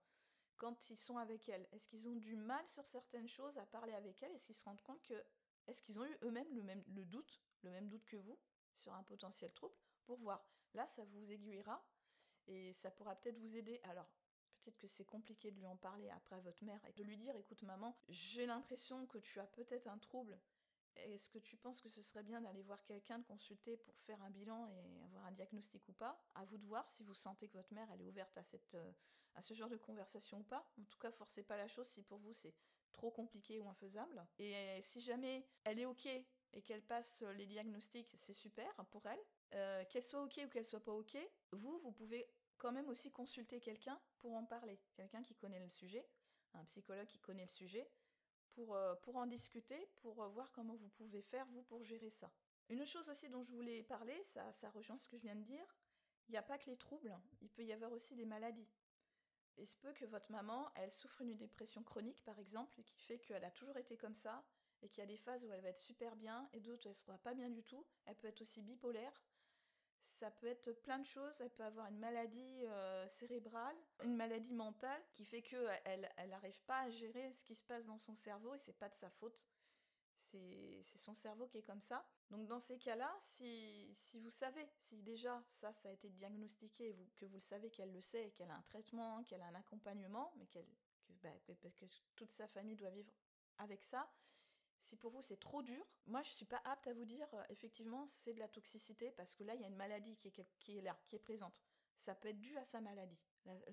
quand 0.56 0.88
ils 0.90 0.98
sont 0.98 1.18
avec 1.18 1.48
elle. 1.48 1.66
Est-ce 1.72 1.88
qu'ils 1.88 2.08
ont 2.08 2.14
du 2.14 2.36
mal 2.36 2.66
sur 2.68 2.86
certaines 2.86 3.28
choses 3.28 3.58
à 3.58 3.66
parler 3.66 3.92
avec 3.92 4.22
elle? 4.22 4.32
Est-ce 4.32 4.46
qu'ils 4.46 4.54
se 4.54 4.64
rendent 4.64 4.82
compte 4.82 5.02
que, 5.02 5.22
est-ce 5.66 5.82
qu'ils 5.82 5.98
ont 5.98 6.04
eu 6.04 6.18
eux-mêmes 6.22 6.54
le 6.54 6.62
même 6.62 6.84
le 6.88 7.04
doute, 7.04 7.42
le 7.62 7.70
même 7.70 7.88
doute 7.88 8.04
que 8.06 8.16
vous 8.16 8.38
sur 8.76 8.92
un 8.94 9.02
potentiel 9.02 9.52
trouble? 9.52 9.74
Pour 10.04 10.18
voir. 10.18 10.46
Là, 10.74 10.86
ça 10.86 11.04
vous 11.04 11.32
aiguillera 11.32 11.84
et 12.46 12.72
ça 12.72 12.90
pourra 12.90 13.14
peut-être 13.16 13.38
vous 13.38 13.56
aider. 13.56 13.80
Alors, 13.84 14.08
peut-être 14.60 14.78
que 14.78 14.86
c'est 14.86 15.04
compliqué 15.04 15.50
de 15.50 15.56
lui 15.56 15.66
en 15.66 15.76
parler 15.76 16.10
après 16.10 16.36
à 16.36 16.40
votre 16.40 16.64
mère 16.64 16.84
et 16.86 16.92
de 16.92 17.02
lui 17.04 17.16
dire 17.16 17.36
écoute 17.36 17.62
maman, 17.62 17.96
j'ai 18.08 18.46
l'impression 18.46 19.06
que 19.06 19.18
tu 19.18 19.40
as 19.40 19.46
peut-être 19.46 19.88
un 19.88 19.98
trouble. 19.98 20.38
Est-ce 20.96 21.28
que 21.28 21.38
tu 21.38 21.56
penses 21.56 21.80
que 21.80 21.88
ce 21.88 22.02
serait 22.02 22.22
bien 22.22 22.40
d'aller 22.40 22.62
voir 22.62 22.84
quelqu'un, 22.84 23.18
de 23.18 23.24
consulter 23.24 23.76
pour 23.76 23.98
faire 23.98 24.22
un 24.22 24.30
bilan 24.30 24.68
et 24.68 25.02
avoir 25.02 25.26
un 25.26 25.32
diagnostic 25.32 25.88
ou 25.88 25.92
pas? 25.92 26.24
À 26.34 26.44
vous 26.44 26.56
de 26.56 26.66
voir 26.66 26.88
si 26.88 27.02
vous 27.02 27.14
sentez 27.14 27.48
que 27.48 27.54
votre 27.54 27.74
mère 27.74 27.90
est 27.90 28.04
ouverte 28.04 28.36
à 28.38 28.42
euh, 28.74 28.92
à 29.34 29.42
ce 29.42 29.54
genre 29.54 29.68
de 29.68 29.76
conversation 29.76 30.38
ou 30.38 30.44
pas. 30.44 30.70
En 30.80 30.84
tout 30.84 30.98
cas, 30.98 31.10
forcez 31.10 31.42
pas 31.42 31.56
la 31.56 31.66
chose 31.66 31.88
si 31.88 32.02
pour 32.02 32.18
vous 32.18 32.32
c'est 32.32 32.54
trop 32.92 33.10
compliqué 33.10 33.58
ou 33.58 33.68
infaisable. 33.68 34.24
Et 34.38 34.80
si 34.82 35.00
jamais 35.00 35.44
elle 35.64 35.80
est 35.80 35.86
ok 35.86 36.06
et 36.06 36.62
qu'elle 36.62 36.82
passe 36.82 37.22
les 37.34 37.46
diagnostics, 37.46 38.12
c'est 38.16 38.32
super 38.32 38.72
pour 38.92 39.04
elle. 39.06 39.18
Euh, 39.54 39.84
qu'elle 39.84 40.02
soit 40.02 40.22
ok 40.22 40.40
ou 40.44 40.48
qu'elle 40.48 40.64
soit 40.64 40.82
pas 40.82 40.92
ok, 40.92 41.16
vous, 41.52 41.78
vous 41.78 41.92
pouvez 41.92 42.28
quand 42.58 42.72
même 42.72 42.88
aussi 42.88 43.12
consulter 43.12 43.60
quelqu'un 43.60 44.00
pour 44.18 44.34
en 44.34 44.44
parler, 44.44 44.80
quelqu'un 44.94 45.22
qui 45.22 45.36
connaît 45.36 45.60
le 45.60 45.68
sujet, 45.68 46.08
un 46.54 46.64
psychologue 46.64 47.06
qui 47.06 47.20
connaît 47.20 47.44
le 47.44 47.48
sujet, 47.48 47.88
pour, 48.54 48.74
euh, 48.74 48.94
en 49.14 49.26
discuter, 49.26 49.88
pour 49.96 50.22
euh, 50.22 50.28
voir 50.28 50.50
comment 50.52 50.74
vous 50.74 50.88
pouvez 50.88 51.22
faire, 51.22 51.46
vous, 51.46 51.62
pour 51.62 51.84
gérer 51.84 52.10
ça. 52.10 52.32
Une 52.68 52.84
chose 52.84 53.08
aussi 53.08 53.28
dont 53.28 53.42
je 53.42 53.52
voulais 53.52 53.82
parler, 53.82 54.20
ça, 54.24 54.50
rejoint 54.70 54.98
ce 54.98 55.08
que 55.08 55.16
je 55.16 55.22
viens 55.22 55.36
de 55.36 55.44
dire, 55.44 55.76
il 56.28 56.32
n'y 56.32 56.38
a 56.38 56.42
pas 56.42 56.58
que 56.58 56.70
les 56.70 56.76
troubles, 56.76 57.16
il 57.40 57.50
peut 57.50 57.64
y 57.64 57.72
avoir 57.72 57.92
aussi 57.92 58.16
des 58.16 58.24
maladies. 58.24 58.68
Il 59.56 59.68
se 59.68 59.76
peut 59.76 59.92
que 59.92 60.06
votre 60.06 60.32
maman, 60.32 60.68
elle 60.74 60.90
souffre 60.90 61.22
d'une 61.22 61.36
dépression 61.36 61.82
chronique, 61.84 62.24
par 62.24 62.38
exemple, 62.40 62.82
qui 62.82 62.98
fait 62.98 63.20
qu'elle 63.20 63.44
a 63.44 63.50
toujours 63.50 63.76
été 63.76 63.96
comme 63.96 64.14
ça, 64.14 64.44
et 64.82 64.88
qu'il 64.88 65.00
y 65.00 65.04
a 65.04 65.06
des 65.06 65.16
phases 65.16 65.44
où 65.44 65.52
elle 65.52 65.62
va 65.62 65.70
être 65.70 65.78
super 65.78 66.14
bien 66.14 66.48
et 66.52 66.60
d'autres 66.60 66.86
où 66.86 66.88
elle 66.88 66.94
sera 66.94 67.16
pas 67.18 67.34
bien 67.34 67.48
du 67.48 67.62
tout. 67.62 67.86
Elle 68.04 68.16
peut 68.16 68.28
être 68.28 68.42
aussi 68.42 68.60
bipolaire. 68.60 69.22
Ça 70.04 70.30
peut 70.30 70.46
être 70.46 70.70
plein 70.82 70.98
de 70.98 71.06
choses. 71.06 71.40
Elle 71.40 71.50
peut 71.50 71.64
avoir 71.64 71.86
une 71.88 71.98
maladie 71.98 72.66
euh, 72.66 73.08
cérébrale, 73.08 73.76
une 74.04 74.16
maladie 74.16 74.52
mentale 74.52 75.02
qui 75.12 75.24
fait 75.24 75.42
que 75.42 75.56
elle 75.84 76.10
n'arrive 76.28 76.60
pas 76.62 76.80
à 76.80 76.90
gérer 76.90 77.32
ce 77.32 77.42
qui 77.44 77.54
se 77.54 77.64
passe 77.64 77.86
dans 77.86 77.98
son 77.98 78.14
cerveau 78.14 78.54
et 78.54 78.58
c'est 78.58 78.78
pas 78.78 78.88
de 78.88 78.94
sa 78.94 79.10
faute. 79.10 79.42
C'est 80.82 80.98
son 80.98 81.14
cerveau 81.14 81.46
qui 81.46 81.58
est 81.58 81.62
comme 81.62 81.80
ça. 81.80 82.04
Donc 82.30 82.46
dans 82.48 82.58
ces 82.58 82.76
cas-là, 82.78 83.14
si, 83.20 83.92
si, 83.94 84.18
vous 84.18 84.30
savez, 84.30 84.68
si 84.78 85.00
déjà 85.02 85.42
ça, 85.48 85.72
ça 85.72 85.88
a 85.88 85.92
été 85.92 86.08
diagnostiqué, 86.10 86.90
vous, 86.92 87.06
que 87.16 87.24
vous 87.24 87.36
le 87.36 87.40
savez 87.40 87.70
qu'elle 87.70 87.92
le 87.92 88.00
sait, 88.00 88.32
qu'elle 88.32 88.50
a 88.50 88.56
un 88.56 88.62
traitement, 88.62 89.22
qu'elle 89.24 89.42
a 89.42 89.46
un 89.46 89.54
accompagnement, 89.54 90.32
mais 90.36 90.46
qu'elle, 90.46 90.66
que, 91.04 91.12
bah, 91.22 91.30
que, 91.76 91.86
toute 92.16 92.32
sa 92.32 92.48
famille 92.48 92.76
doit 92.76 92.90
vivre 92.90 93.12
avec 93.58 93.84
ça, 93.84 94.10
si 94.84 94.96
pour 94.96 95.10
vous 95.10 95.22
c'est 95.22 95.40
trop 95.40 95.62
dur, 95.62 95.84
moi 96.06 96.22
je 96.22 96.30
suis 96.30 96.44
pas 96.44 96.60
apte 96.64 96.86
à 96.86 96.92
vous 96.92 97.06
dire 97.06 97.26
euh, 97.34 97.42
effectivement 97.48 98.06
c'est 98.06 98.34
de 98.34 98.38
la 98.38 98.48
toxicité 98.48 99.10
parce 99.12 99.34
que 99.34 99.42
là 99.42 99.54
il 99.54 99.62
y 99.62 99.64
a 99.64 99.68
une 99.68 99.76
maladie 99.76 100.16
qui 100.16 100.28
est, 100.28 100.46
qui 100.60 100.78
est 100.78 100.82
là, 100.82 100.96
qui 101.08 101.16
est 101.16 101.20
présente. 101.20 101.60
Ça 101.96 102.14
peut 102.14 102.28
être 102.28 102.40
dû 102.40 102.56
à 102.58 102.64
sa 102.64 102.80
maladie. 102.80 103.18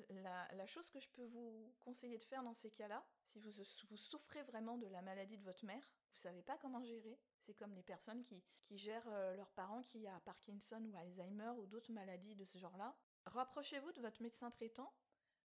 La, 0.10 0.68
chose 0.68 0.90
que 0.90 1.00
je 1.00 1.10
peux 1.10 1.26
vous 1.26 1.74
conseiller 1.80 2.18
de 2.18 2.24
faire 2.24 2.44
dans 2.44 2.54
ces 2.54 2.72
cas-là, 2.72 3.06
si 3.26 3.40
vous, 3.40 3.52
vous, 3.52 3.98
souffrez 3.98 4.44
vraiment 4.44 4.78
de 4.78 4.88
la 4.88 5.02
maladie 5.02 5.38
de 5.38 5.44
votre 5.44 5.66
mère, 5.66 5.82
vous 6.14 6.20
savez 6.20 6.44
pas 6.44 6.58
comment 6.58 6.84
gérer, 6.84 7.18
c'est 7.40 7.54
comme 7.54 7.74
les 7.74 7.84
personnes 7.84 8.24
qui, 8.24 8.44
qui 8.64 8.78
gèrent 8.78 9.08
euh, 9.08 9.36
leurs 9.36 9.52
parents 9.52 9.82
qui 9.82 10.08
a 10.08 10.20
Parkinson 10.22 10.84
ou 10.86 10.98
Alzheimer 10.98 11.54
ou 11.58 11.66
d'autres 11.66 11.92
maladies 11.94 12.36
de 12.36 12.46
ce 12.46 12.58
genre-là. 12.58 12.96
Rapprochez-vous 13.26 13.92
de 13.94 14.02
votre 14.02 14.22
médecin 14.22 14.52
traitant 14.52 14.94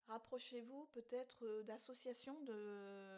Rapprochez-vous 0.08 0.86
peut-être 0.92 1.44
euh, 1.44 1.62
d'associations 1.64 2.38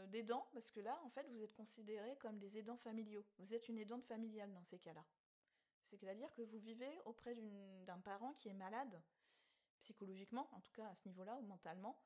d'aidants, 0.07 0.49
parce 0.53 0.71
que 0.71 0.81
là, 0.81 0.99
en 1.05 1.11
fait, 1.11 1.27
vous 1.29 1.43
êtes 1.43 1.53
considérés 1.55 2.17
comme 2.17 2.39
des 2.39 2.59
aidants 2.59 2.79
familiaux. 2.79 3.25
Vous 3.39 3.55
êtes 3.55 3.69
une 3.69 3.79
aidante 3.79 4.05
familiale 4.05 4.53
dans 4.53 4.63
ces 4.63 4.79
cas-là. 4.79 5.05
C'est-à-dire 5.85 6.33
que 6.35 6.43
vous 6.43 6.59
vivez 6.59 6.91
auprès 7.05 7.35
d'un 7.87 7.99
parent 8.01 8.33
qui 8.33 8.49
est 8.49 8.55
malade, 8.55 9.01
psychologiquement, 9.79 10.49
en 10.53 10.61
tout 10.61 10.73
cas 10.73 10.87
à 10.89 10.95
ce 10.95 11.07
niveau-là, 11.09 11.37
ou 11.37 11.43
mentalement, 11.43 11.99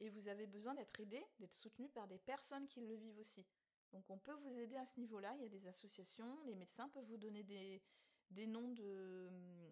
et 0.00 0.08
vous 0.08 0.28
avez 0.28 0.46
besoin 0.46 0.74
d'être 0.74 0.98
aidé, 1.00 1.24
d'être 1.38 1.54
soutenu 1.54 1.88
par 1.88 2.06
des 2.08 2.18
personnes 2.18 2.66
qui 2.68 2.80
le 2.80 2.94
vivent 2.94 3.18
aussi. 3.18 3.46
Donc 3.92 4.08
on 4.08 4.18
peut 4.18 4.34
vous 4.34 4.58
aider 4.58 4.76
à 4.76 4.86
ce 4.86 4.98
niveau-là, 4.98 5.34
il 5.36 5.42
y 5.42 5.46
a 5.46 5.48
des 5.48 5.66
associations, 5.66 6.40
les 6.44 6.54
médecins 6.54 6.88
peuvent 6.88 7.04
vous 7.04 7.18
donner 7.18 7.42
des, 7.42 7.82
des 8.30 8.46
noms 8.46 8.68
de, 8.68 9.28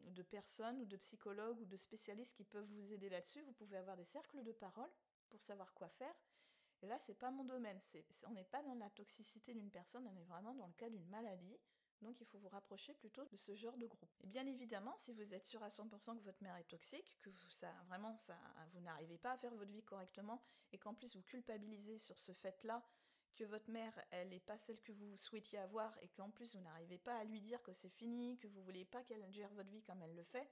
de, 0.09 0.23
personnes 0.23 0.81
ou 0.81 0.85
de 0.85 0.97
psychologues 0.97 1.61
ou 1.61 1.65
de 1.65 1.77
spécialistes 1.77 2.37
qui 2.37 2.45
peuvent 2.45 2.69
vous 2.73 2.93
aider 2.93 3.09
là-dessus. 3.09 3.43
Vous 3.43 3.53
pouvez 3.53 3.77
avoir 3.77 3.97
des 3.97 4.05
cercles 4.05 4.43
de 4.43 4.53
parole 4.53 4.91
pour 5.31 5.41
savoir 5.41 5.73
quoi 5.75 5.89
faire. 5.89 6.15
Et 6.83 6.87
là, 6.87 6.99
c'est 6.99 7.15
pas 7.15 7.31
mon 7.31 7.45
domaine. 7.45 7.81
On 8.27 8.33
n'est 8.33 8.45
pas 8.45 8.63
dans 8.63 8.75
la 8.75 8.91
toxicité 8.91 9.55
d'une 9.55 9.71
personne, 9.71 10.07
on 10.07 10.17
est 10.17 10.25
vraiment 10.25 10.55
dans 10.55 10.67
le 10.67 10.73
cas 10.75 10.89
d'une 10.89 11.07
maladie. 11.09 11.59
Donc 12.03 12.19
il 12.21 12.27
faut 12.27 12.39
vous 12.39 12.49
rapprocher 12.49 12.95
plutôt 12.95 13.27
de 13.27 13.37
ce 13.37 13.55
genre 13.55 13.77
de 13.77 13.87
groupe. 13.87 14.11
Et 14.23 14.27
bien 14.27 14.47
évidemment, 14.47 14.95
si 14.97 15.13
vous 15.13 15.35
êtes 15.35 15.47
sûr 15.47 15.63
à 15.63 15.69
100% 15.69 16.17
que 16.17 16.25
votre 16.25 16.43
mère 16.43 16.57
est 16.57 16.65
toxique, 16.65 17.19
que 17.21 17.31
ça, 17.51 17.71
vraiment 17.89 18.17
vous 18.73 18.81
n'arrivez 18.81 19.19
pas 19.19 19.33
à 19.33 19.37
faire 19.37 19.55
votre 19.55 19.71
vie 19.71 19.83
correctement, 19.83 20.43
et 20.73 20.79
qu'en 20.79 20.95
plus 20.95 21.15
vous 21.15 21.23
culpabilisez 21.23 21.99
sur 21.99 22.19
ce 22.19 22.33
fait-là, 22.33 22.83
que 23.37 23.45
votre 23.45 23.71
mère, 23.71 23.99
elle 24.11 24.29
n'est 24.29 24.41
pas 24.41 24.59
celle 24.59 24.81
que 24.83 24.93
vous 24.93 25.17
souhaitiez 25.17 25.59
avoir 25.59 25.97
et 26.03 26.09
qu'en 26.09 26.31
plus 26.31 26.55
vous 26.55 26.61
n'arrivez 26.61 26.99
pas 26.99 27.17
à 27.17 27.25
lui 27.25 27.41
dire 27.41 27.63
que 27.63 27.73
c'est 27.73 27.89
fini, 27.89 28.39
que 28.39 28.49
vous 28.49 28.63
voulez 28.63 28.85
pas 28.85 29.03
qu'elle 29.05 29.31
gère 29.31 29.53
votre 29.55 29.71
vie 29.71 29.83
comme 29.83 30.03
elle 30.03 30.15
le 30.15 30.25
fait. 30.25 30.51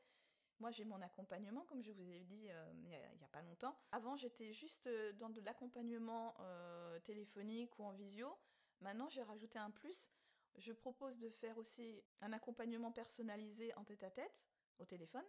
Moi, 0.60 0.72
j'ai 0.72 0.84
mon 0.84 1.00
accompagnement, 1.00 1.64
comme 1.66 1.82
je 1.82 1.92
vous 1.92 2.10
ai 2.10 2.20
dit 2.20 2.48
euh, 2.50 2.72
il 2.74 2.88
n'y 2.88 2.96
a, 2.96 3.28
pas 3.30 3.42
longtemps. 3.42 3.76
Avant, 3.92 4.16
j'étais 4.16 4.52
juste 4.52 4.88
euh, 4.88 5.12
dans 5.12 5.30
de 5.30 5.40
l'accompagnement 5.40 6.34
euh, 6.40 6.98
téléphonique 7.00 7.78
ou 7.78 7.84
en 7.84 7.92
visio. 7.92 8.36
Maintenant, 8.80 9.08
j'ai 9.08 9.22
rajouté 9.22 9.58
un 9.58 9.70
plus. 9.70 10.10
Je 10.56 10.72
propose 10.72 11.18
de 11.18 11.30
faire 11.30 11.56
aussi 11.58 12.02
un 12.20 12.32
accompagnement 12.32 12.90
personnalisé 12.90 13.72
en 13.74 13.84
tête 13.84 14.02
à 14.02 14.10
tête, 14.10 14.48
au 14.80 14.84
téléphone. 14.84 15.24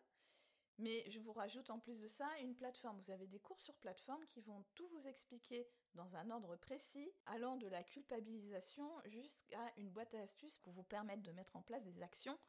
Mais 0.80 1.04
je 1.10 1.20
vous 1.20 1.34
rajoute 1.34 1.70
en 1.70 1.78
plus 1.78 2.00
de 2.00 2.08
ça 2.08 2.26
une 2.39 2.56
plateforme. 2.56 2.98
Vous 3.00 3.12
avez 3.12 3.28
des 3.28 3.39
cours 3.39 3.60
sur 3.60 3.76
plateforme 3.76 4.26
qui 4.28 4.39
vont 4.39 4.63
tout 4.76 4.88
vous 4.88 5.08
expliquer 5.08 5.68
dans 5.94 6.15
un 6.15 6.30
ordre 6.32 6.56
précis, 6.56 7.12
allant 7.26 7.58
de 7.58 7.68
la 7.68 7.84
culpabilisation 7.84 8.89
jusqu'à 9.06 9.74
une 9.76 9.89
boîte 9.89 10.13
à 10.15 10.22
astuces 10.22 10.58
pour 10.60 10.72
vous 10.72 10.84
permettre 10.84 11.22
de 11.24 11.34
mettre 11.34 11.58
en 11.58 11.62
place 11.62 11.84
des 11.84 12.02
actions 12.02 12.39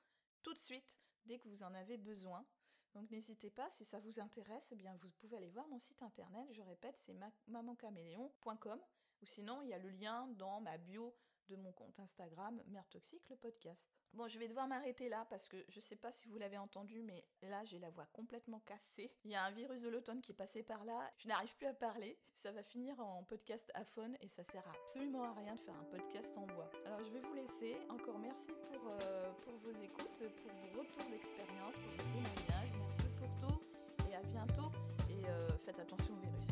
tout 0.43 0.55
de 0.55 0.61
suite 0.61 1.01
dès 1.27 1.41
que 1.41 1.49
vous 1.49 1.65
en 1.65 1.75
avez 1.75 1.99
besoin. 1.99 2.47
Donc 2.95 3.11
n'hésitez 3.11 3.51
pas, 3.51 3.69
si 3.69 3.85
ça 3.85 3.99
vous 3.99 4.21
intéresse, 4.21 4.71
eh 4.71 4.77
bien 4.77 4.95
vous 4.95 5.11
pouvez 5.11 5.37
aller 5.37 5.51
voir 5.51 5.67
mon 5.67 5.81
site 5.81 6.03
internet, 6.03 6.47
je 6.53 6.63
répète, 6.63 6.97
c'est 6.99 7.17
mamancaméléon.com 7.49 8.81
ou 9.23 9.27
sinon 9.27 9.61
il 9.63 9.69
y 9.69 9.75
a 9.75 9.79
le 9.79 9.91
lien 9.91 10.29
dans 10.29 10.61
ma 10.61 10.79
bio 10.79 11.15
de 11.51 11.57
mon 11.57 11.73
compte 11.73 11.99
Instagram 11.99 12.63
Mère 12.69 12.89
Toxique 12.89 13.29
le 13.29 13.37
podcast. 13.37 13.91
Bon, 14.15 14.29
je 14.29 14.39
vais 14.39 14.49
devoir 14.49 14.67
m'arrêter 14.69 15.09
là 15.09 15.27
parce 15.29 15.49
que 15.49 15.57
je 15.69 15.81
sais 15.81 15.97
pas 15.97 16.13
si 16.13 16.29
vous 16.29 16.39
l'avez 16.39 16.59
entendu, 16.59 17.03
mais 17.03 17.25
là 17.43 17.65
j'ai 17.65 17.79
la 17.79 17.91
voix 17.91 18.07
complètement 18.13 18.61
cassée. 18.61 19.13
Il 19.25 19.31
y 19.31 19.35
a 19.35 19.45
un 19.45 19.51
virus 19.51 19.83
de 19.83 19.89
l'automne 19.89 20.21
qui 20.21 20.33
est 20.33 20.35
passé 20.35 20.63
par 20.63 20.85
là, 20.85 21.11
je 21.19 21.29
n'arrive 21.29 21.55
plus 21.57 21.67
à 21.67 21.75
parler. 21.75 22.19
Ça 22.35 22.53
va 22.53 22.63
finir 22.63 22.99
en 23.01 23.25
podcast 23.25 23.71
à 23.75 23.85
phone 23.85 24.17
et 24.21 24.29
ça 24.29 24.45
sert 24.45 24.67
absolument 24.69 25.25
à 25.25 25.35
rien 25.35 25.55
de 25.55 25.61
faire 25.61 25.77
un 25.77 25.85
podcast 25.85 26.37
en 26.39 26.47
voix. 26.47 26.71
Alors 26.87 27.03
je 27.05 27.11
vais 27.11 27.21
vous 27.21 27.35
laisser. 27.35 27.77
Encore 27.91 28.19
merci 28.19 28.49
pour, 28.73 28.89
euh, 29.03 29.33
vos 29.63 29.73
écoutes, 29.83 30.23
pour 30.43 30.53
vos 30.53 30.81
retours 30.81 31.11
d'expérience, 31.11 31.75
pour 31.75 31.91
vos 31.91 32.13
témoignages. 32.13 32.73
Merci 32.79 33.13
pour 33.19 33.49
tout 33.49 33.61
et 34.11 34.15
à 34.15 34.23
bientôt. 34.23 34.71
Et 35.11 35.29
euh, 35.29 35.49
faites 35.65 35.79
attention 35.79 36.15
au 36.15 36.21
virus. 36.21 36.50